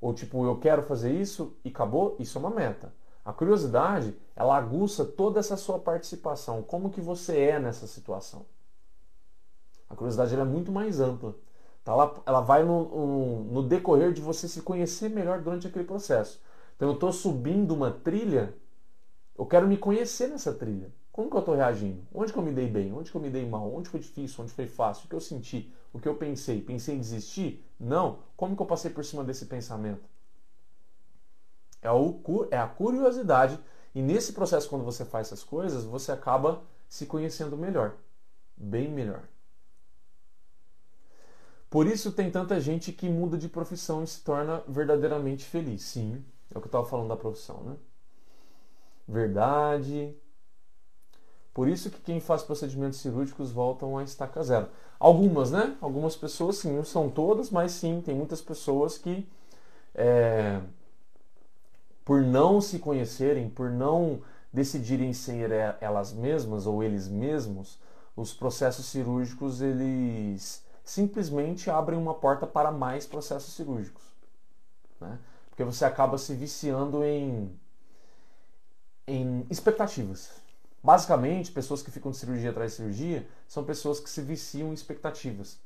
[0.00, 2.94] Ou tipo, eu quero fazer isso e acabou, isso é uma meta.
[3.24, 8.46] A curiosidade, ela aguça toda essa sua participação, como que você é nessa situação.
[9.88, 11.34] A curiosidade é muito mais ampla.
[11.82, 11.90] Tá?
[11.90, 16.40] Ela, ela vai no, no, no decorrer de você se conhecer melhor durante aquele processo.
[16.76, 18.54] Então eu estou subindo uma trilha,
[19.36, 20.99] eu quero me conhecer nessa trilha.
[21.12, 22.02] Como que eu estou reagindo?
[22.14, 22.92] Onde que eu me dei bem?
[22.92, 23.72] Onde que eu me dei mal?
[23.74, 24.44] Onde foi difícil?
[24.44, 25.06] Onde foi fácil?
[25.06, 25.72] O que eu senti?
[25.92, 26.60] O que eu pensei?
[26.60, 27.64] Pensei em desistir?
[27.78, 28.20] Não.
[28.36, 30.08] Como que eu passei por cima desse pensamento?
[31.82, 33.58] É, o, é a curiosidade.
[33.94, 37.96] E nesse processo, quando você faz essas coisas, você acaba se conhecendo melhor.
[38.56, 39.22] Bem melhor.
[41.68, 45.82] Por isso tem tanta gente que muda de profissão e se torna verdadeiramente feliz.
[45.82, 47.76] Sim, é o que eu estava falando da profissão, né?
[49.06, 50.14] Verdade.
[51.52, 54.68] Por isso que quem faz procedimentos cirúrgicos voltam a estaca zero.
[54.98, 55.76] Algumas, né?
[55.80, 59.28] Algumas pessoas, sim, não são todas, mas sim, tem muitas pessoas que,
[59.94, 60.60] é,
[62.04, 64.22] por não se conhecerem, por não
[64.52, 67.78] decidirem ser elas mesmas ou eles mesmos,
[68.16, 74.02] os processos cirúrgicos eles simplesmente abrem uma porta para mais processos cirúrgicos,
[75.00, 75.18] né?
[75.48, 77.50] Porque você acaba se viciando em
[79.06, 80.30] em expectativas.
[80.82, 84.74] Basicamente, pessoas que ficam de cirurgia atrás de cirurgia são pessoas que se viciam em
[84.74, 85.58] expectativas.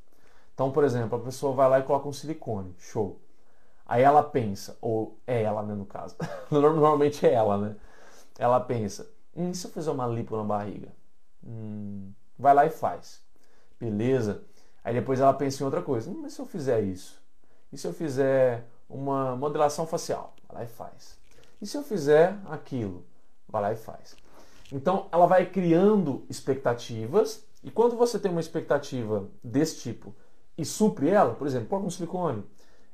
[0.53, 3.21] Então, por exemplo, a pessoa vai lá e coloca um silicone, show.
[3.87, 6.17] Aí ela pensa, ou é ela, né, no caso.
[6.51, 7.77] Normalmente é ela, né?
[8.39, 10.89] Ela pensa, hum, e se eu fizer uma lipo na barriga?
[11.45, 13.23] Hum, vai lá e faz.
[13.79, 14.43] Beleza.
[14.83, 16.11] Aí depois ela pensa em outra coisa.
[16.11, 17.23] Hum, mas se eu fizer isso?
[17.73, 20.35] E se eu fizer uma modelação facial?
[20.49, 21.19] Vai lá e faz.
[21.61, 23.05] E se eu fizer aquilo?
[23.49, 24.17] Vai lá e faz.
[24.75, 30.13] Então ela vai criando expectativas, e quando você tem uma expectativa desse tipo
[30.59, 32.45] e supre ela, por exemplo, põe um silicone,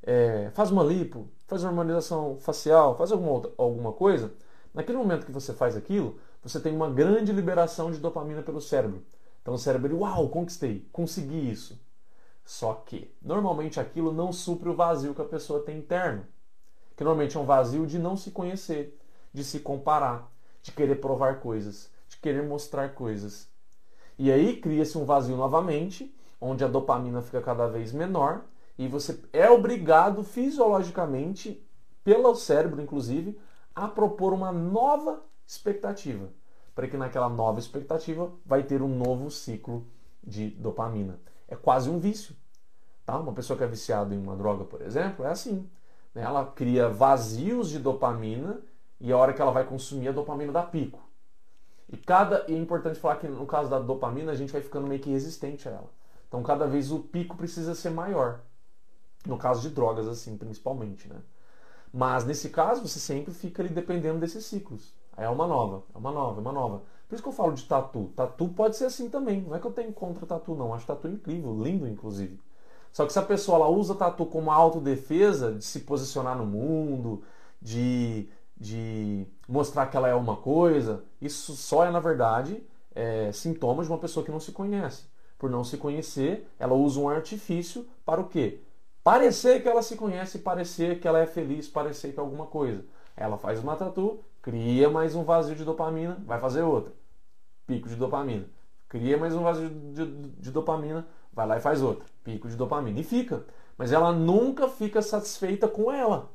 [0.03, 4.31] é, faz uma lipo, faz uma harmonização facial, faz alguma, outra, alguma coisa,
[4.75, 9.03] naquele momento que você faz aquilo, você tem uma grande liberação de dopamina pelo cérebro.
[9.41, 11.81] Então o cérebro, uau, conquistei, consegui isso.
[12.45, 16.27] Só que normalmente aquilo não supre o vazio que a pessoa tem interno,
[16.95, 18.99] que normalmente é um vazio de não se conhecer,
[19.33, 20.31] de se comparar,
[20.63, 23.49] de querer provar coisas, de querer mostrar coisas.
[24.19, 28.45] E aí cria-se um vazio novamente, onde a dopamina fica cada vez menor
[28.79, 31.63] e você é obrigado fisiologicamente,
[32.03, 33.39] pelo cérebro inclusive,
[33.75, 36.29] a propor uma nova expectativa,
[36.75, 39.87] para que naquela nova expectativa vai ter um novo ciclo
[40.23, 41.21] de dopamina.
[41.47, 42.35] É quase um vício.
[43.05, 43.19] Tá?
[43.19, 45.69] Uma pessoa que é viciada em uma droga, por exemplo, é assim.
[46.15, 46.23] Né?
[46.23, 48.63] Ela cria vazios de dopamina
[49.01, 51.01] e a hora que ela vai consumir a dopamina dá pico.
[51.89, 54.87] E cada e é importante falar que no caso da dopamina a gente vai ficando
[54.87, 55.91] meio que resistente a ela.
[56.29, 58.41] Então cada vez o pico precisa ser maior.
[59.27, 61.17] No caso de drogas assim, principalmente, né?
[61.93, 64.95] Mas nesse caso você sempre fica ali dependendo desses ciclos.
[65.17, 66.83] Aí é uma nova, é uma nova, é uma nova.
[67.09, 68.13] Por isso que eu falo de tatu.
[68.15, 69.43] Tatu pode ser assim também.
[69.43, 70.73] Não é que eu tenho contra tatu, não.
[70.73, 72.41] Acho tatu incrível, lindo, inclusive.
[72.93, 77.23] Só que se a pessoa ela usa tatu como autodefesa de se posicionar no mundo,
[77.61, 78.29] de
[78.61, 82.63] de mostrar que ela é uma coisa, isso só é, na verdade,
[82.95, 85.07] é, sintoma de uma pessoa que não se conhece.
[85.39, 88.61] Por não se conhecer, ela usa um artifício para o quê?
[89.03, 92.85] Parecer que ela se conhece, parecer que ela é feliz, parecer que é alguma coisa.
[93.17, 96.93] Ela faz uma tatu, cria mais um vazio de dopamina, vai fazer outra.
[97.67, 98.47] Pico de dopamina.
[98.91, 102.05] Cria mais um vazio de, de, de dopamina, vai lá e faz outra.
[102.23, 103.01] Pico de dopamina.
[103.01, 103.43] E fica.
[103.79, 106.29] Mas ela nunca fica satisfeita com ela.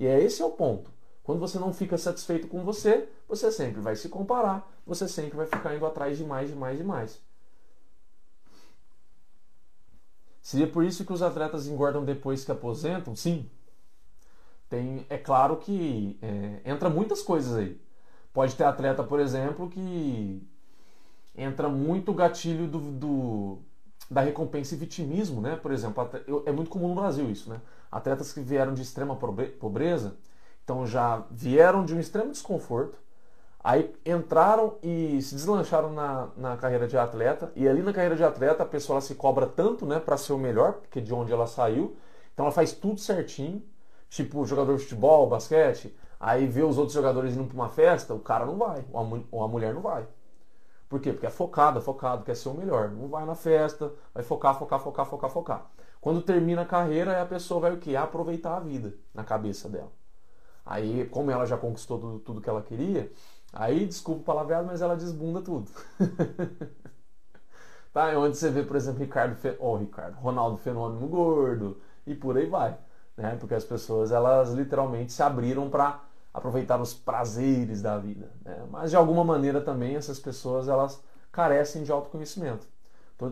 [0.00, 0.90] E é esse é o ponto.
[1.22, 5.44] Quando você não fica satisfeito com você, você sempre vai se comparar, você sempre vai
[5.44, 7.20] ficar indo atrás de mais, de mais, de mais.
[10.40, 13.14] Seria por isso que os atletas engordam depois que aposentam?
[13.14, 13.50] Sim.
[14.70, 17.78] Tem, é claro que é, entra muitas coisas aí.
[18.32, 20.42] Pode ter atleta, por exemplo, que
[21.36, 23.58] entra muito gatilho do, do,
[24.10, 25.56] da recompensa e vitimismo, né?
[25.62, 26.10] Por exemplo,
[26.44, 27.60] é muito comum no Brasil isso, né?
[27.90, 30.16] Atletas que vieram de extrema pobreza,
[30.64, 32.98] então já vieram de um extremo desconforto,
[33.62, 38.24] aí entraram e se deslancharam na, na carreira de atleta, e ali na carreira de
[38.24, 41.46] atleta a pessoa se cobra tanto, né, para ser o melhor, porque de onde ela
[41.46, 41.96] saiu,
[42.34, 43.62] então ela faz tudo certinho,
[44.08, 48.18] tipo jogador de futebol, basquete, aí vê os outros jogadores indo para uma festa, o
[48.18, 48.84] cara não vai,
[49.30, 50.06] ou a mulher não vai.
[50.90, 51.12] Por quê?
[51.12, 52.90] Porque é focado, focado, quer ser o melhor.
[52.90, 55.70] Não vai na festa, vai focar, focar, focar, focar, focar.
[56.00, 57.94] Quando termina a carreira, a pessoa vai o quê?
[57.94, 59.92] Aproveitar a vida na cabeça dela.
[60.66, 63.12] Aí, como ela já conquistou tudo, tudo que ela queria,
[63.52, 65.70] aí, desculpa o palavreado, mas ela desbunda tudo.
[67.94, 68.10] tá?
[68.10, 69.56] É onde você vê, por exemplo, Ricardo, Fe...
[69.60, 72.76] oh, Ricardo, Ronaldo Fenômeno Gordo e por aí vai.
[73.16, 73.36] Né?
[73.36, 76.00] Porque as pessoas, elas literalmente se abriram para
[76.32, 78.30] aproveitar os prazeres da vida.
[78.44, 78.64] Né?
[78.70, 81.02] Mas de alguma maneira também essas pessoas elas
[81.32, 82.66] carecem de autoconhecimento.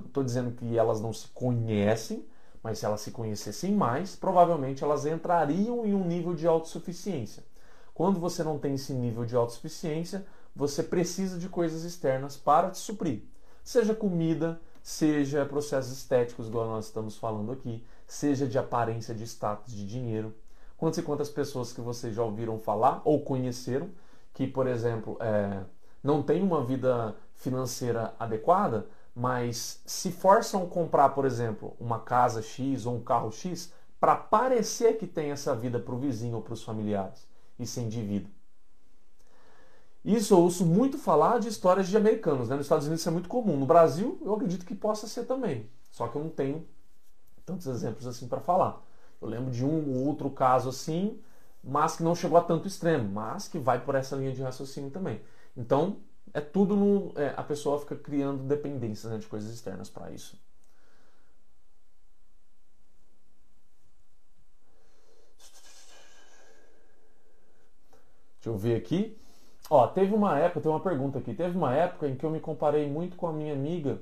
[0.06, 2.26] Estou dizendo que elas não se conhecem,
[2.62, 7.44] mas se elas se conhecessem mais, provavelmente elas entrariam em um nível de autossuficiência.
[7.94, 12.78] Quando você não tem esse nível de autossuficiência, você precisa de coisas externas para te
[12.78, 13.22] suprir.
[13.64, 19.74] Seja comida, seja processos estéticos, igual nós estamos falando aqui, seja de aparência de status,
[19.74, 20.34] de dinheiro.
[20.78, 23.90] Quantas e quantas pessoas que vocês já ouviram falar ou conheceram
[24.32, 25.64] que, por exemplo, é,
[26.02, 32.40] não tem uma vida financeira adequada, mas se forçam a comprar, por exemplo, uma casa
[32.40, 36.42] X ou um carro X para parecer que tem essa vida para o vizinho ou
[36.42, 37.26] para os familiares
[37.58, 38.30] e se endividam.
[40.04, 42.48] Isso eu ouço muito falar de histórias de americanos.
[42.48, 42.54] Né?
[42.54, 43.56] Nos Estados Unidos isso é muito comum.
[43.56, 45.68] No Brasil, eu acredito que possa ser também.
[45.90, 46.64] Só que eu não tenho
[47.44, 48.80] tantos exemplos assim para falar.
[49.20, 51.20] Eu lembro de um ou outro caso assim,
[51.62, 54.90] mas que não chegou a tanto extremo, mas que vai por essa linha de raciocínio
[54.90, 55.20] também.
[55.56, 55.98] Então,
[56.32, 57.12] é tudo no.
[57.16, 60.38] É, a pessoa fica criando dependências né, de coisas externas para isso.
[68.36, 69.18] Deixa eu ver aqui.
[69.70, 71.34] Ó, teve uma época, tem uma pergunta aqui.
[71.34, 74.00] Teve uma época em que eu me comparei muito com a minha amiga,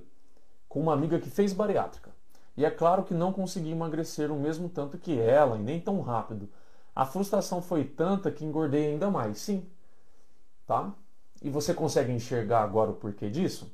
[0.69, 2.16] com uma amiga que fez bariátrica.
[2.57, 6.01] E é claro que não consegui emagrecer o mesmo tanto que ela, e nem tão
[6.01, 6.49] rápido.
[6.95, 9.39] A frustração foi tanta que engordei ainda mais.
[9.39, 9.67] Sim.
[10.67, 10.93] Tá?
[11.43, 13.71] E você consegue enxergar agora o porquê disso?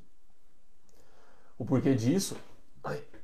[1.57, 2.37] O porquê disso?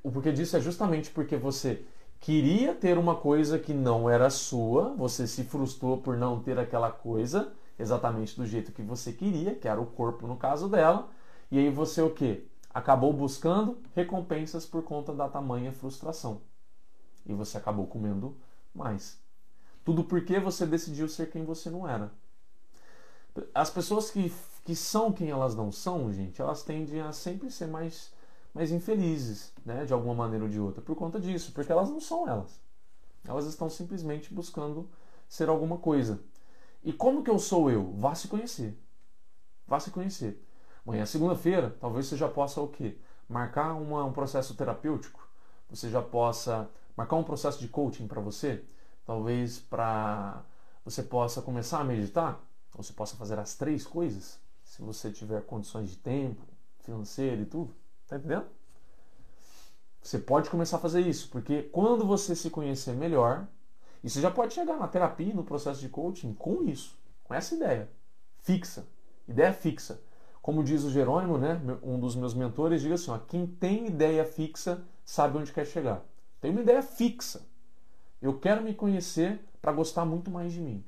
[0.02, 1.84] O porquê disso é justamente porque você
[2.20, 6.90] queria ter uma coisa que não era sua, você se frustrou por não ter aquela
[6.90, 11.08] coisa exatamente do jeito que você queria, que era o corpo no caso dela,
[11.50, 12.44] e aí você o quê?
[12.78, 16.42] Acabou buscando recompensas por conta da tamanha frustração.
[17.26, 18.36] E você acabou comendo
[18.72, 19.18] mais.
[19.84, 22.12] Tudo porque você decidiu ser quem você não era.
[23.52, 24.32] As pessoas que,
[24.64, 28.12] que são quem elas não são, gente, elas tendem a sempre ser mais,
[28.54, 29.84] mais infelizes, né?
[29.84, 32.60] De alguma maneira ou de outra, por conta disso, porque elas não são elas.
[33.26, 34.88] Elas estão simplesmente buscando
[35.28, 36.20] ser alguma coisa.
[36.84, 37.92] E como que eu sou eu?
[37.94, 38.78] Vá se conhecer.
[39.66, 40.40] Vá se conhecer.
[40.88, 42.96] Amanhã, segunda-feira, talvez você já possa o quê?
[43.28, 45.28] Marcar uma, um processo terapêutico.
[45.68, 46.66] Você já possa
[46.96, 48.64] marcar um processo de coaching para você.
[49.04, 50.42] Talvez para
[50.82, 52.40] você possa começar a meditar.
[52.74, 54.40] Ou você possa fazer as três coisas.
[54.64, 56.40] Se você tiver condições de tempo,
[56.80, 57.74] financeiro e tudo.
[58.08, 58.46] Tá entendendo?
[60.02, 63.46] Você pode começar a fazer isso, porque quando você se conhecer melhor,
[64.02, 67.54] e você já pode chegar na terapia, no processo de coaching com isso, com essa
[67.54, 67.90] ideia
[68.38, 68.86] fixa,
[69.28, 70.00] ideia fixa.
[70.48, 74.24] Como diz o Jerônimo, né, um dos meus mentores, diga assim: ó, quem tem ideia
[74.24, 76.02] fixa sabe onde quer chegar.
[76.40, 77.46] Tem uma ideia fixa.
[78.22, 80.82] Eu quero me conhecer para gostar muito mais de mim.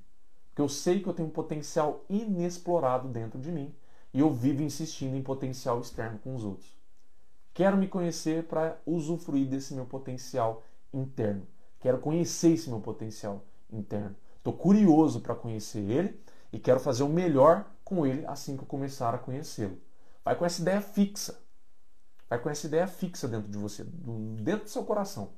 [0.48, 3.74] Porque eu sei que eu tenho um potencial inexplorado dentro de mim
[4.14, 6.74] e eu vivo insistindo em potencial externo com os outros.
[7.52, 11.46] Quero me conhecer para usufruir desse meu potencial interno.
[11.80, 14.16] Quero conhecer esse meu potencial interno.
[14.38, 16.18] Estou curioso para conhecer ele
[16.50, 19.76] e quero fazer o melhor com ele assim que eu começar a conhecê-lo.
[20.24, 21.40] Vai com essa ideia fixa.
[22.28, 25.32] Vai com essa ideia fixa dentro de você, dentro do seu coração.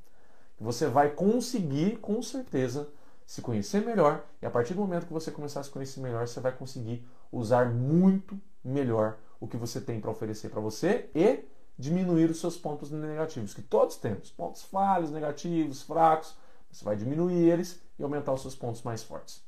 [0.60, 2.92] Você vai conseguir, com certeza,
[3.26, 6.28] se conhecer melhor e a partir do momento que você começar a se conhecer melhor,
[6.28, 11.44] você vai conseguir usar muito melhor o que você tem para oferecer para você e
[11.78, 16.36] diminuir os seus pontos negativos, que todos temos, pontos falhos, negativos, fracos,
[16.70, 19.42] você vai diminuir eles e aumentar os seus pontos mais fortes.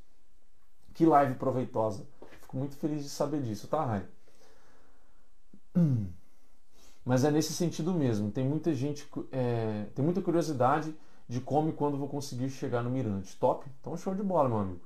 [0.94, 2.06] Que live proveitosa.
[2.54, 4.06] Fico muito feliz de saber disso, tá, Rai?
[7.04, 8.30] Mas é nesse sentido mesmo.
[8.30, 10.94] Tem muita gente, é, tem muita curiosidade
[11.28, 13.36] de como e quando vou conseguir chegar no Mirante.
[13.38, 13.68] Top?
[13.80, 14.80] Então show de bola, meu amigo.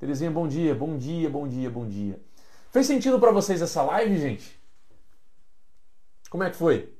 [0.00, 2.20] Terezinha, bom dia, bom dia, bom dia, bom dia.
[2.72, 4.60] Fez sentido para vocês essa live, gente?
[6.28, 6.92] Como é que foi?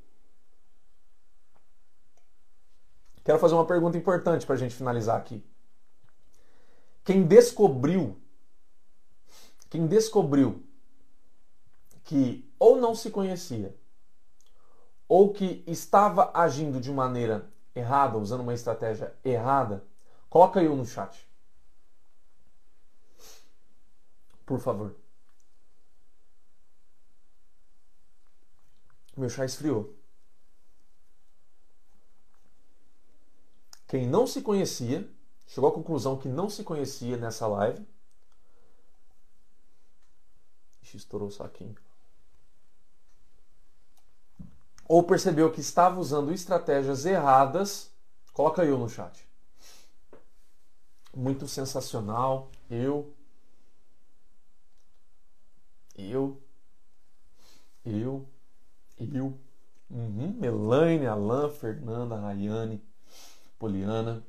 [3.24, 5.44] Quero fazer uma pergunta importante para a gente finalizar aqui.
[7.02, 8.16] Quem descobriu,
[9.70, 10.66] quem descobriu
[12.04, 13.74] que ou não se conhecia,
[15.08, 19.84] ou que estava agindo de maneira errada, usando uma estratégia errada,
[20.28, 21.28] coloca eu no chat.
[24.44, 24.96] Por favor.
[29.16, 29.94] Meu chá esfriou.
[33.86, 35.08] Quem não se conhecia,
[35.46, 37.86] chegou à conclusão que não se conhecia nessa live.
[40.90, 41.76] Ixi, estourou o saquinho.
[44.88, 47.90] Ou percebeu que estava usando estratégias erradas,
[48.32, 49.28] coloca eu no chat.
[51.14, 52.50] Muito sensacional.
[52.68, 53.14] Eu.
[55.96, 56.42] Eu.
[57.84, 58.26] Eu.
[58.98, 59.38] Eu.
[59.88, 60.38] Uhum.
[60.42, 62.82] Elaine, Alain, Fernanda, Rayane,
[63.58, 64.24] Poliana.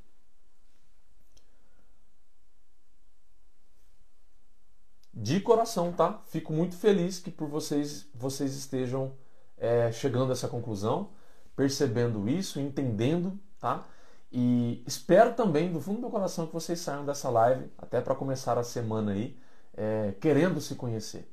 [5.21, 6.19] De coração, tá?
[6.25, 9.13] Fico muito feliz que por vocês vocês estejam
[9.55, 11.11] é, chegando a essa conclusão,
[11.55, 13.85] percebendo isso, entendendo, tá?
[14.31, 18.15] E espero também, do fundo do meu coração, que vocês saiam dessa live, até para
[18.15, 19.37] começar a semana aí,
[19.77, 21.31] é, querendo se conhecer.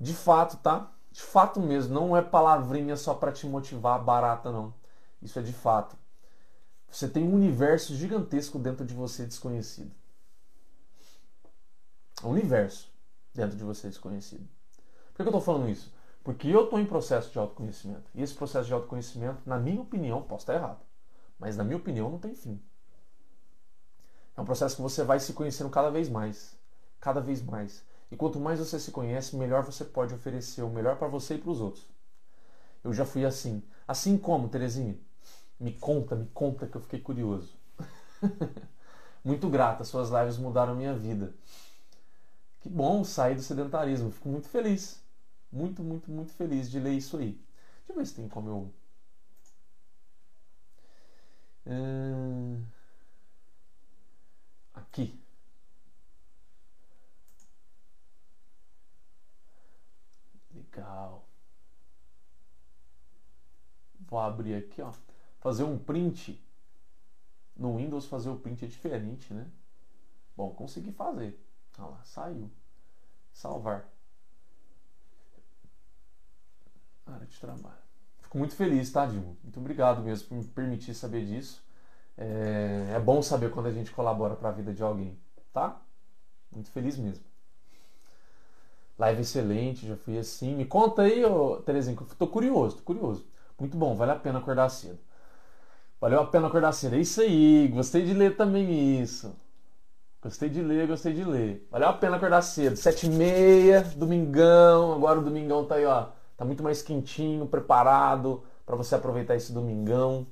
[0.00, 0.92] De fato, tá?
[1.12, 4.74] De fato mesmo, não é palavrinha só para te motivar barata, não.
[5.22, 5.96] Isso é de fato.
[6.90, 9.94] Você tem um universo gigantesco dentro de você desconhecido.
[12.24, 12.95] Universo
[13.36, 14.48] dentro de você desconhecido.
[15.14, 15.92] Por que eu estou falando isso?
[16.24, 18.10] Porque eu estou em processo de autoconhecimento.
[18.14, 20.80] E esse processo de autoconhecimento, na minha opinião, posso estar errado,
[21.38, 22.60] mas na minha opinião não tem fim.
[24.36, 26.56] É um processo que você vai se conhecendo cada vez mais.
[27.00, 27.84] Cada vez mais.
[28.10, 31.38] E quanto mais você se conhece, melhor você pode oferecer o melhor para você e
[31.38, 31.86] para os outros.
[32.84, 33.62] Eu já fui assim.
[33.86, 34.98] Assim como, Terezinha?
[35.58, 37.56] Me conta, me conta que eu fiquei curioso.
[39.24, 41.34] muito grata, suas lives mudaram minha vida.
[42.66, 45.00] Que bom sair do sedentarismo, fico muito feliz.
[45.52, 47.32] Muito, muito, muito feliz de ler isso aí.
[47.86, 48.74] Deixa eu ver se tem como eu.
[51.64, 52.60] Uh...
[54.74, 55.16] Aqui.
[60.52, 61.24] Legal.
[64.00, 64.92] Vou abrir aqui, ó.
[65.38, 66.42] Fazer um print.
[67.56, 69.48] No Windows fazer o print é diferente, né?
[70.36, 71.45] Bom, consegui fazer.
[71.78, 72.50] Olha lá, saiu.
[73.32, 73.88] Salvar.
[77.06, 77.76] Área de trabalho.
[78.20, 79.36] Fico muito feliz, tá, Dilma?
[79.42, 81.62] Muito obrigado mesmo por me permitir saber disso.
[82.16, 85.18] É, é bom saber quando a gente colabora para a vida de alguém,
[85.52, 85.80] tá?
[86.50, 87.24] Muito feliz mesmo.
[88.98, 90.54] Live excelente, já fui assim.
[90.56, 93.26] Me conta aí, ô, Terezinha, que eu tô curioso, tô curioso.
[93.58, 94.98] Muito bom, vale a pena acordar cedo.
[96.00, 96.96] Valeu a pena acordar cedo.
[96.96, 99.34] É isso aí, gostei de ler também isso.
[100.26, 101.64] Gostei de ler, gostei de ler.
[101.70, 102.76] Valeu a pena acordar cedo.
[102.76, 104.92] Sete e meia, domingão.
[104.92, 106.08] Agora o domingão tá aí, ó.
[106.36, 110.26] Tá muito mais quentinho, preparado para você aproveitar esse domingão.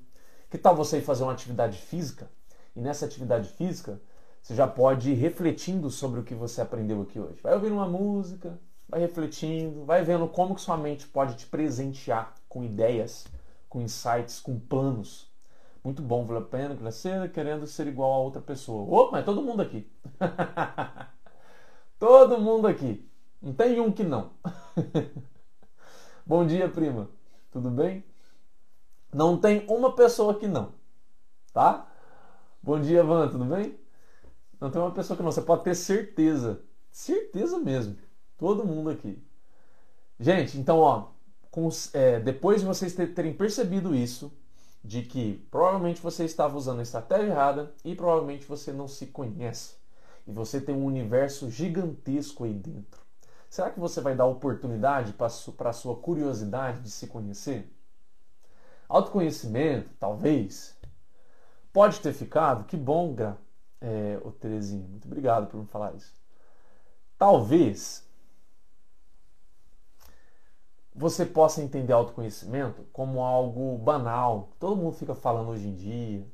[0.50, 2.28] Que tal você ir fazer uma atividade física?
[2.74, 4.00] E nessa atividade física,
[4.42, 7.38] você já pode ir refletindo sobre o que você aprendeu aqui hoje.
[7.40, 12.34] Vai ouvindo uma música, vai refletindo, vai vendo como que sua mente pode te presentear
[12.48, 13.26] com ideias,
[13.68, 15.32] com insights, com planos.
[15.84, 18.90] Muito bom, vale a pena crescer querendo ser igual a outra pessoa.
[18.90, 19.86] Opa, mas todo mundo aqui.
[22.00, 23.06] todo mundo aqui.
[23.40, 24.30] Não tem um que não.
[26.24, 27.10] bom dia, prima.
[27.52, 28.02] Tudo bem?
[29.12, 30.72] Não tem uma pessoa que não.
[31.52, 31.86] Tá?
[32.62, 33.78] Bom dia, Van, tudo bem?
[34.58, 35.30] Não tem uma pessoa que não.
[35.30, 36.62] Você pode ter certeza.
[36.90, 37.98] Certeza mesmo.
[38.38, 39.22] Todo mundo aqui.
[40.18, 41.08] Gente, então, ó,
[41.50, 44.32] com, é, depois de vocês terem percebido isso,
[44.84, 49.76] de que provavelmente você estava usando a estratégia errada e provavelmente você não se conhece.
[50.26, 53.00] E você tem um universo gigantesco aí dentro.
[53.48, 57.72] Será que você vai dar oportunidade para a sua curiosidade de se conhecer?
[58.86, 60.76] Autoconhecimento, talvez.
[61.72, 62.64] Pode ter ficado?
[62.64, 63.38] Que bom, Gra.
[63.80, 66.12] É, ô Terezinha, muito obrigado por me falar isso.
[67.16, 68.03] Talvez
[70.94, 74.50] você possa entender autoconhecimento como algo banal.
[74.60, 76.24] Todo mundo fica falando hoje em dia.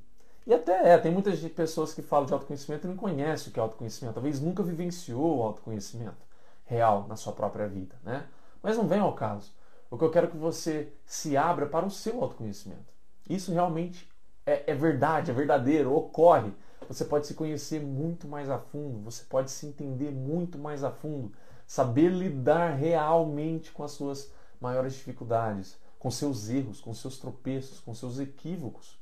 [0.47, 3.59] E até é, tem muitas pessoas que falam de autoconhecimento e não conhecem o que
[3.59, 4.15] é autoconhecimento.
[4.15, 6.27] Talvez nunca vivenciou o autoconhecimento
[6.65, 8.27] real na sua própria vida, né?
[8.63, 9.53] Mas não vem ao caso.
[9.91, 12.93] O que eu quero é que você se abra para o seu autoconhecimento.
[13.29, 14.09] Isso realmente
[14.45, 16.53] é, é verdade, é verdadeiro, ocorre.
[16.89, 20.91] Você pode se conhecer muito mais a fundo, você pode se entender muito mais a
[20.91, 21.33] fundo,
[21.67, 27.95] saber lidar realmente com as suas maiores dificuldades, com seus erros, com seus tropeços, com
[27.95, 28.99] seus equívocos.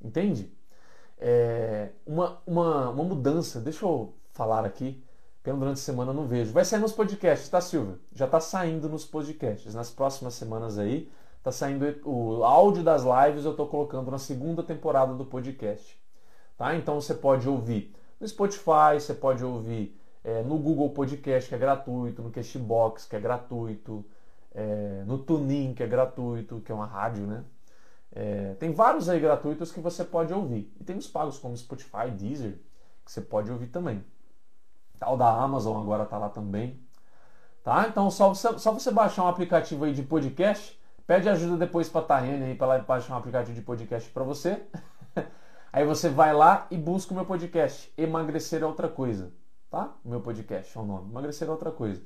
[0.00, 0.52] Entende?
[1.18, 5.02] É uma, uma, uma mudança, deixa eu falar aqui,
[5.42, 6.52] pelo durante a semana eu não vejo.
[6.52, 7.98] Vai sair nos podcasts, tá, Silvia?
[8.12, 9.74] Já tá saindo nos podcasts.
[9.74, 11.10] Nas próximas semanas aí,
[11.42, 16.02] tá saindo o áudio das lives, eu tô colocando na segunda temporada do podcast.
[16.56, 16.74] Tá?
[16.74, 21.58] Então você pode ouvir no Spotify, você pode ouvir é, no Google Podcast, que é
[21.58, 24.04] gratuito, no Cashbox, que é gratuito,
[24.54, 27.44] é, no Tunin, que é gratuito, que é uma rádio, né?
[28.10, 30.72] É, tem vários aí gratuitos que você pode ouvir.
[30.80, 32.58] E tem os pagos como Spotify, Deezer,
[33.04, 34.04] que você pode ouvir também.
[34.98, 36.80] Tal da Amazon agora está lá também.
[37.62, 37.86] Tá?
[37.88, 42.02] Então só você, só você baixar um aplicativo aí de podcast, pede ajuda depois para
[42.02, 44.62] a Tariane aí para baixar um aplicativo de podcast para você.
[45.72, 49.32] aí você vai lá e busca o meu podcast, Emagrecer é outra coisa,
[49.74, 49.92] tá?
[50.04, 52.00] O meu podcast é o nome, Emagrecer é outra coisa.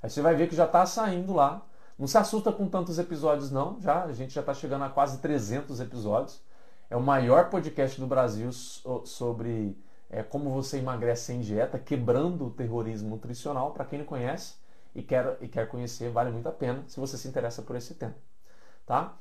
[0.00, 1.66] Aí você vai ver que já está saindo lá.
[1.98, 5.18] Não se assusta com tantos episódios não, já a gente já está chegando a quase
[5.18, 6.40] 300 episódios.
[6.88, 9.76] É o maior podcast do Brasil sobre
[10.08, 13.72] é, como você emagrece sem dieta, quebrando o terrorismo nutricional.
[13.72, 14.54] Para quem não conhece
[14.94, 17.94] e quer, e quer conhecer, vale muito a pena se você se interessa por esse
[17.94, 18.14] tema.
[18.86, 19.16] Tá?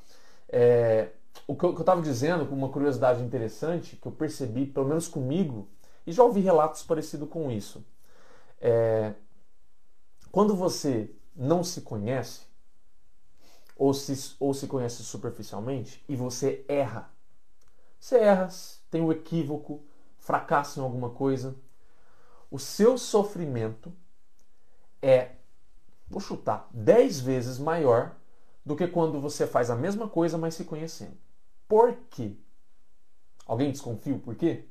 [0.47, 1.09] É,
[1.47, 5.67] o que eu estava dizendo, com uma curiosidade interessante, que eu percebi, pelo menos comigo,
[6.09, 7.85] e já ouvi relatos parecidos com isso.
[8.59, 9.13] É,
[10.31, 12.47] quando você não se conhece,
[13.75, 17.11] ou se, ou se conhece superficialmente, e você erra.
[17.99, 18.49] Você erra,
[18.89, 19.83] tem um equívoco,
[20.17, 21.55] fracassa em alguma coisa.
[22.49, 23.93] O seu sofrimento
[25.03, 25.33] é,
[26.09, 28.15] vou chutar, 10 vezes maior
[28.65, 31.19] do que quando você faz a mesma coisa, mas se conhecendo.
[31.67, 32.35] Por quê?
[33.45, 34.65] Alguém desconfia o porquê?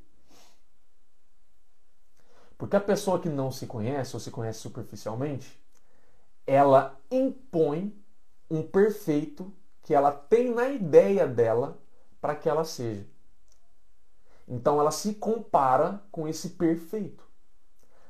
[2.59, 5.59] Porque a pessoa que não se conhece ou se conhece superficialmente,
[6.45, 7.97] ela impõe
[8.51, 9.53] um perfeito
[9.83, 11.79] que ela tem na ideia dela
[12.21, 13.07] para que ela seja.
[14.47, 17.25] Então ela se compara com esse perfeito.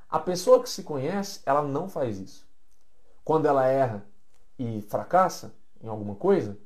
[0.09, 2.49] A pessoa que se conhece, ela não faz isso.
[3.23, 4.07] Quando ela erra
[4.59, 6.57] e fracassa em alguma coisa,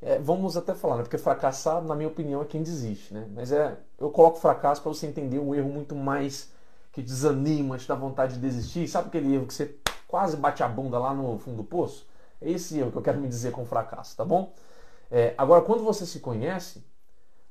[0.00, 1.02] é, vamos até falar, né?
[1.02, 3.14] porque fracassar, na minha opinião, é quem desiste.
[3.14, 3.28] Né?
[3.32, 6.50] Mas é, eu coloco fracasso para você entender um erro muito mais
[6.96, 8.88] que desanima, te dá vontade de desistir.
[8.88, 9.76] Sabe aquele erro que você
[10.08, 12.08] quase bate a bunda lá no fundo do poço?
[12.40, 14.54] É esse erro que eu quero me dizer com fracasso, tá bom?
[15.10, 16.82] É, agora, quando você se conhece,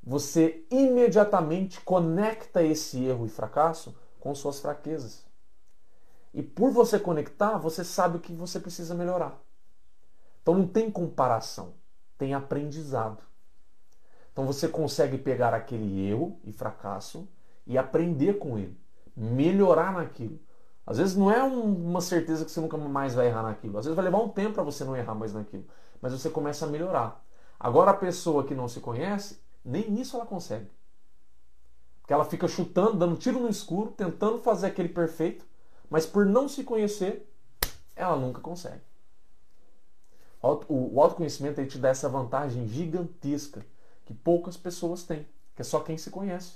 [0.02, 5.24] você imediatamente conecta esse erro e fracasso com suas fraquezas.
[6.34, 9.40] E por você conectar, você sabe o que você precisa melhorar.
[10.42, 11.76] Então não tem comparação,
[12.18, 13.22] tem aprendizado.
[14.34, 17.28] Então você consegue pegar aquele erro e fracasso
[17.68, 18.76] e aprender com ele,
[19.16, 20.40] melhorar naquilo.
[20.86, 23.78] Às vezes não é uma certeza que você nunca mais vai errar naquilo.
[23.78, 25.66] Às vezes vai levar um tempo para você não errar mais naquilo.
[26.02, 27.26] Mas você começa a melhorar.
[27.60, 30.70] Agora a pessoa que não se conhece, nem isso ela consegue.
[32.02, 35.44] Porque ela fica chutando, dando tiro no escuro, tentando fazer aquele perfeito,
[35.90, 37.28] mas por não se conhecer,
[37.96, 38.82] ela nunca consegue.
[40.68, 43.66] O autoconhecimento te dá essa vantagem gigantesca
[44.06, 46.54] que poucas pessoas têm, que é só quem se conhece.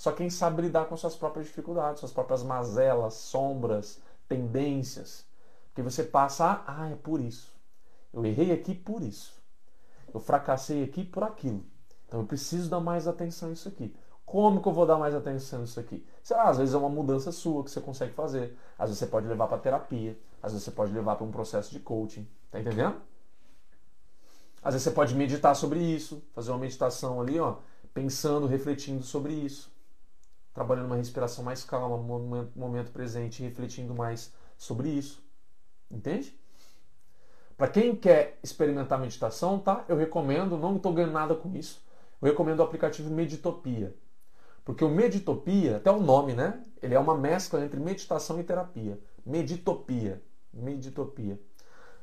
[0.00, 5.26] Só quem sabe lidar com suas próprias dificuldades, suas próprias mazelas, sombras, tendências.
[5.66, 7.52] Porque você passa, ah, é por isso.
[8.10, 9.34] Eu errei aqui por isso.
[10.10, 11.62] Eu fracassei aqui por aquilo.
[12.08, 13.94] Então eu preciso dar mais atenção a isso aqui.
[14.24, 16.02] Como que eu vou dar mais atenção nisso aqui?
[16.22, 18.56] Sei lá, às vezes é uma mudança sua que você consegue fazer.
[18.78, 20.18] Às vezes você pode levar para terapia.
[20.42, 22.26] Às vezes você pode levar para um processo de coaching.
[22.50, 22.96] Tá entendendo?
[24.62, 27.56] Às vezes você pode meditar sobre isso, fazer uma meditação ali, ó,
[27.92, 29.78] pensando, refletindo sobre isso
[30.52, 35.22] trabalhando uma respiração mais calma, momento, momento presente, refletindo mais sobre isso.
[35.90, 36.38] Entende?
[37.56, 39.84] Para quem quer experimentar meditação, tá?
[39.88, 41.84] Eu recomendo, não estou ganhando nada com isso.
[42.22, 43.94] Eu recomendo o aplicativo Meditopia.
[44.64, 46.62] Porque o Meditopia, até o nome, né?
[46.82, 48.98] Ele é uma mescla entre meditação e terapia.
[49.24, 50.22] Meditopia.
[50.52, 51.38] Meditopia.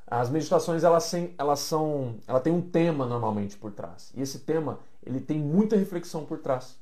[0.06, 4.12] As meditações elas, elas são, ela tem um tema normalmente por trás.
[4.16, 6.80] E esse tema ele tem muita reflexão por trás.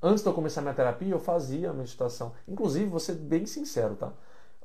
[0.00, 2.32] Antes de eu começar minha terapia, eu fazia a meditação.
[2.46, 4.12] Inclusive, vou ser bem sincero, tá?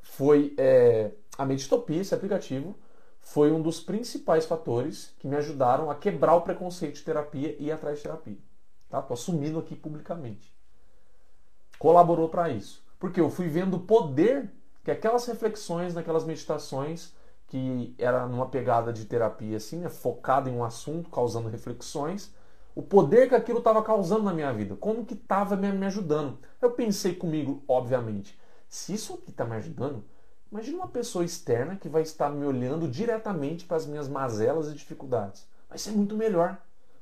[0.02, 2.76] Foi é, a Meditopia, esse aplicativo,
[3.20, 7.68] foi um dos principais fatores que me ajudaram a quebrar o preconceito de terapia e
[7.68, 8.38] ir atrás de terapia.
[8.90, 9.02] Tá?
[9.02, 10.54] Tô assumindo aqui publicamente.
[11.80, 12.84] Colaborou para isso.
[13.00, 14.52] Porque eu fui vendo o poder
[14.84, 17.14] que aquelas reflexões, naquelas meditações,
[17.48, 22.34] que era numa pegada de terapia assim, né, focada em um assunto, causando reflexões,
[22.76, 26.40] o poder que aquilo estava causando na minha vida, como que estava me ajudando.
[26.62, 30.04] Eu pensei comigo, obviamente, se isso aqui está me ajudando,
[30.52, 34.74] imagine uma pessoa externa que vai estar me olhando diretamente para as minhas mazelas e
[34.74, 35.48] dificuldades.
[35.70, 36.58] Vai ser muito melhor.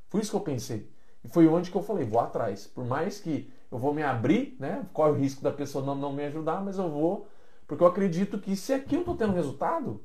[0.09, 0.89] Foi isso que eu pensei.
[1.23, 2.67] E foi onde que eu falei, vou atrás.
[2.67, 4.85] Por mais que eu vou me abrir, né?
[4.91, 7.27] Qual é o risco da pessoa não, não me ajudar, mas eu vou,
[7.65, 10.03] porque eu acredito que se aqui eu estou tendo resultado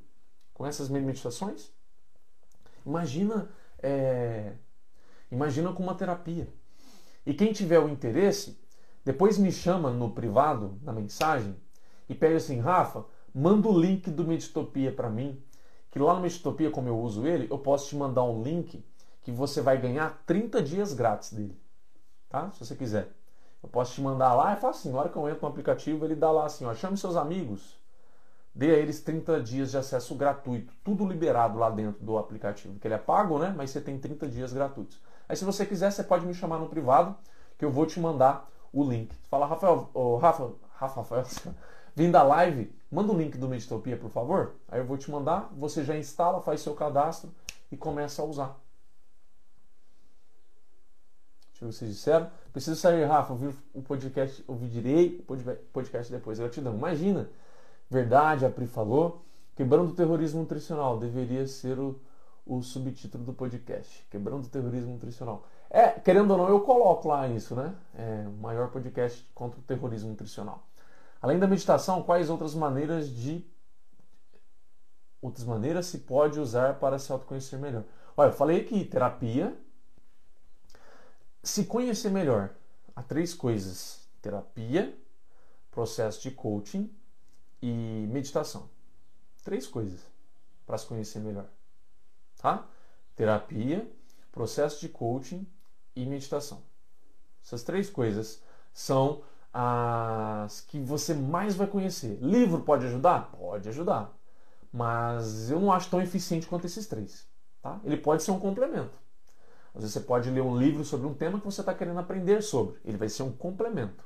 [0.55, 1.73] com essas meditações,
[2.85, 3.49] imagina
[3.83, 4.53] é,
[5.37, 6.49] Imagina com uma terapia.
[7.27, 8.59] E quem tiver o interesse,
[9.05, 11.55] depois me chama no privado, na mensagem,
[12.09, 13.05] e pede assim, Rafa,
[13.35, 15.39] manda o link do Meditopia para mim,
[15.91, 18.83] que lá no Meditopia, como eu uso ele, eu posso te mandar um link
[19.23, 21.61] que você vai ganhar 30 dias grátis dele.
[22.31, 22.51] Tá?
[22.53, 23.13] Se você quiser.
[23.63, 26.15] Eu posso te mandar lá, é fácil, na hora que eu entro no aplicativo, ele
[26.15, 27.79] dá lá assim, ó, chame seus amigos,
[28.55, 32.87] dê a eles 30 dias de acesso gratuito, tudo liberado lá dentro do aplicativo, que
[32.87, 33.53] ele é pago, né?
[33.55, 34.99] Mas você tem 30 dias gratuitos.
[35.29, 37.17] Aí se você quiser, você pode me chamar no privado,
[37.59, 39.15] que eu vou te mandar o link.
[39.29, 41.25] Fala, Rafael, oh, Rafa, Rafa, Rafael,
[41.95, 44.55] vim da live, manda o link do Meditopia, por favor.
[44.69, 47.31] Aí eu vou te mandar, você já instala, faz seu cadastro
[47.73, 48.61] e começa a usar.
[51.51, 52.31] Deixa eu ver se vocês disseram.
[52.53, 56.39] Preciso sair, Rafa, ouvir o podcast, ouvirei o podcast depois.
[56.39, 56.75] Gratidão.
[56.75, 57.31] Imagina,
[57.89, 59.25] verdade, a Pri falou,
[59.55, 61.99] quebrando o terrorismo nutricional, deveria ser o
[62.47, 65.49] o subtítulo do podcast, Quebrando o Terrorismo Nutricional.
[65.69, 67.75] É, querendo ou não, eu coloco lá isso, né?
[67.93, 70.65] É, o maior podcast contra o terrorismo nutricional.
[71.21, 73.45] Além da meditação, quais outras maneiras de
[75.21, 77.83] outras maneiras se pode usar para se autoconhecer melhor?
[78.17, 79.59] Olha, eu falei aqui, terapia,
[81.43, 82.51] se conhecer melhor.
[82.95, 84.97] Há três coisas: terapia,
[85.73, 86.89] processo de coaching
[87.61, 88.71] e meditação.
[89.43, 90.01] Três coisas
[90.65, 91.47] para se conhecer melhor.
[92.47, 92.65] Tá?
[93.17, 93.91] Terapia,
[94.31, 95.45] processo de coaching
[95.97, 96.63] e meditação.
[97.45, 98.41] Essas três coisas
[98.73, 102.21] são as que você mais vai conhecer.
[102.23, 103.33] Livro pode ajudar?
[103.33, 104.17] Pode ajudar.
[104.73, 107.27] Mas eu não acho tão eficiente quanto esses três.
[107.61, 107.81] Tá?
[107.83, 108.97] Ele pode ser um complemento.
[109.75, 112.43] Às vezes você pode ler um livro sobre um tema que você está querendo aprender
[112.43, 112.79] sobre.
[112.85, 114.05] Ele vai ser um complemento.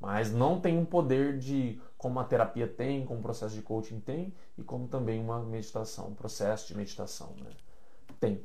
[0.00, 4.00] Mas não tem um poder de como a terapia tem, como o processo de coaching
[4.00, 7.34] tem e como também uma meditação, um processo de meditação.
[7.38, 7.50] Né?
[8.24, 8.42] Tem.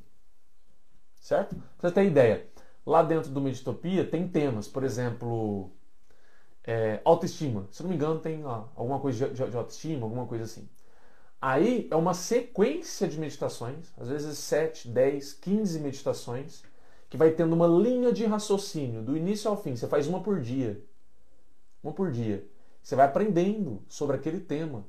[1.22, 1.56] Certo?
[1.78, 2.50] Pra você ter ideia,
[2.86, 5.72] lá dentro do Meditopia tem temas, por exemplo,
[6.66, 7.68] é, autoestima.
[7.72, 10.68] Se não me engano, tem ó, alguma coisa de, de, de autoestima, alguma coisa assim.
[11.42, 16.64] Aí é uma sequência de meditações, às vezes 7, 10, 15 meditações,
[17.10, 19.78] que vai tendo uma linha de raciocínio do início ao fim.
[19.78, 20.84] Você faz uma por dia.
[21.82, 22.46] Uma por dia.
[22.84, 24.86] Você vai aprendendo sobre aquele tema.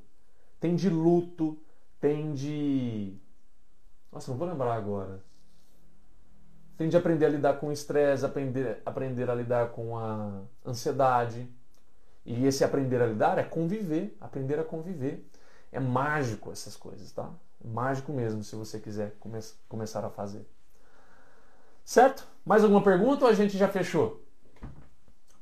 [0.59, 1.57] Tem de luto,
[1.99, 3.17] tem de.
[4.11, 5.23] Nossa, não vou lembrar agora.
[6.77, 11.47] Tem de aprender a lidar com o estresse, aprender, aprender a lidar com a ansiedade.
[12.25, 15.27] E esse aprender a lidar é conviver, aprender a conviver.
[15.71, 17.29] É mágico essas coisas, tá?
[17.63, 19.39] É mágico mesmo, se você quiser come
[19.69, 20.45] começar a fazer.
[21.85, 22.27] Certo?
[22.45, 24.23] Mais alguma pergunta ou a gente já fechou?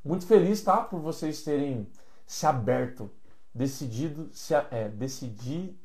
[0.04, 0.78] Muito feliz, tá?
[0.78, 1.88] Por vocês terem
[2.26, 3.10] se aberto,
[3.54, 5.80] decidido, se, é, decidir,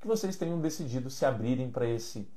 [0.00, 2.28] que vocês tenham decidido se abrirem para esse,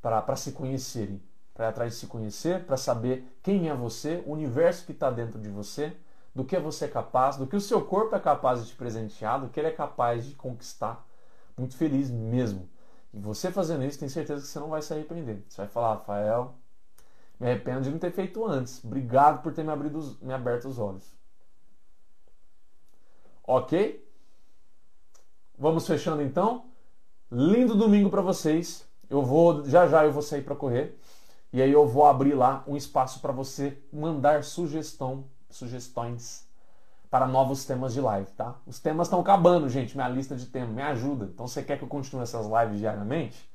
[0.00, 1.22] para se conhecerem,
[1.54, 5.38] para atrás de se conhecer, para saber quem é você, o universo que está dentro
[5.38, 5.96] de você
[6.36, 9.40] do que você é capaz, do que o seu corpo é capaz de te presentear,
[9.40, 11.02] do que ele é capaz de conquistar.
[11.56, 12.68] Muito feliz mesmo.
[13.14, 15.42] E você fazendo isso, tem certeza que você não vai se arrepender.
[15.48, 16.54] Você vai falar, Rafael,
[17.40, 18.84] me arrependo de não ter feito antes.
[18.84, 21.10] Obrigado por ter me, abrido, me aberto os olhos.
[23.42, 24.06] Ok?
[25.58, 26.66] Vamos fechando então.
[27.30, 28.86] Lindo domingo para vocês.
[29.10, 30.96] Eu vou já já eu vou sair para correr
[31.52, 36.46] e aí eu vou abrir lá um espaço para você mandar sugestão sugestões
[37.10, 38.56] para novos temas de live, tá?
[38.64, 41.30] Os temas estão acabando, gente, minha lista de temas, me ajuda.
[41.32, 43.48] Então, você quer que eu continue essas lives diariamente?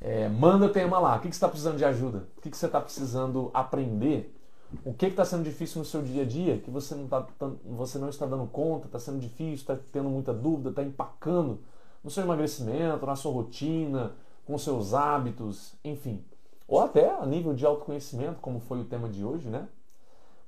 [0.00, 1.16] É, manda tema lá.
[1.16, 2.28] O que, que você está precisando de ajuda?
[2.36, 4.38] O que, que você está precisando aprender?
[4.84, 7.26] O que está sendo difícil no seu dia a dia que você não, tá,
[7.64, 11.60] você não está dando conta, está sendo difícil, está tendo muita dúvida, está empacando
[12.02, 14.12] no seu emagrecimento, na sua rotina,
[14.44, 16.24] com seus hábitos, enfim.
[16.66, 19.68] Ou até a nível de autoconhecimento, como foi o tema de hoje, né?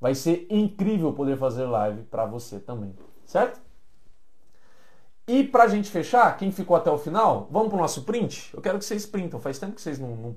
[0.01, 2.95] Vai ser incrível poder fazer live para você também,
[3.25, 3.61] certo?
[5.27, 8.55] E para a gente fechar, quem ficou até o final, vamos para o nosso print?
[8.55, 9.41] Eu quero que vocês printam.
[9.41, 10.37] Faz tempo que vocês não, não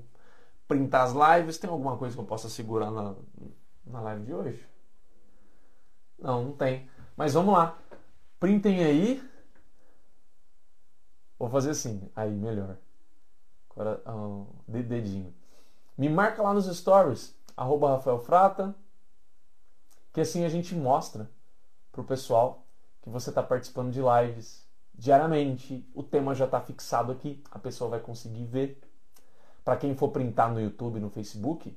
[0.66, 1.58] printam as lives.
[1.58, 3.14] Tem alguma coisa que eu possa segurar na,
[3.86, 4.66] na live de hoje?
[6.18, 6.88] Não, não tem.
[7.16, 7.76] Mas vamos lá.
[8.40, 9.22] Printem aí.
[11.38, 12.10] Vou fazer assim.
[12.16, 12.76] Aí, melhor.
[13.70, 15.32] Agora, um, dedinho.
[15.96, 17.34] Me marca lá nos stories.
[17.56, 18.74] Arroba Rafael Frata
[20.18, 21.30] que assim a gente mostra
[21.92, 22.66] para o pessoal
[23.02, 25.88] que você está participando de lives diariamente.
[25.94, 28.80] O tema já está fixado aqui, a pessoa vai conseguir ver.
[29.64, 31.76] Para quem for printar no YouTube, no Facebook,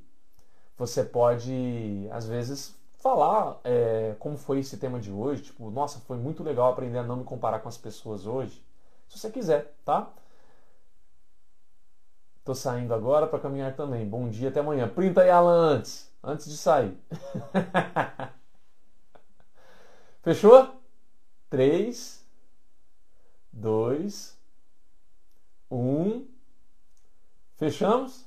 [0.76, 5.44] você pode às vezes falar é, como foi esse tema de hoje.
[5.44, 8.66] Tipo, nossa, foi muito legal aprender a não me comparar com as pessoas hoje.
[9.12, 10.10] Se você quiser, tá?
[12.46, 14.08] Tô saindo agora para caminhar também.
[14.08, 14.88] Bom dia, até amanhã.
[14.88, 16.98] Printa aí, Alan, antes antes de sair.
[20.24, 20.74] Fechou?
[21.50, 22.26] 3,
[23.52, 24.38] 2,
[25.70, 26.28] 1.
[27.58, 28.26] Fechamos?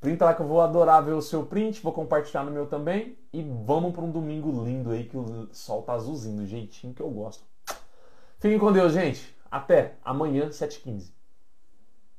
[0.00, 3.14] Printa lá que eu vou adorar ver o seu print, vou compartilhar no meu também.
[3.30, 7.02] E vamos para um domingo lindo aí que o sol tá azulzinho, do jeitinho que
[7.02, 7.44] eu gosto.
[8.38, 9.38] Fiquem com Deus, gente.
[9.50, 11.12] Até amanhã, 7h15.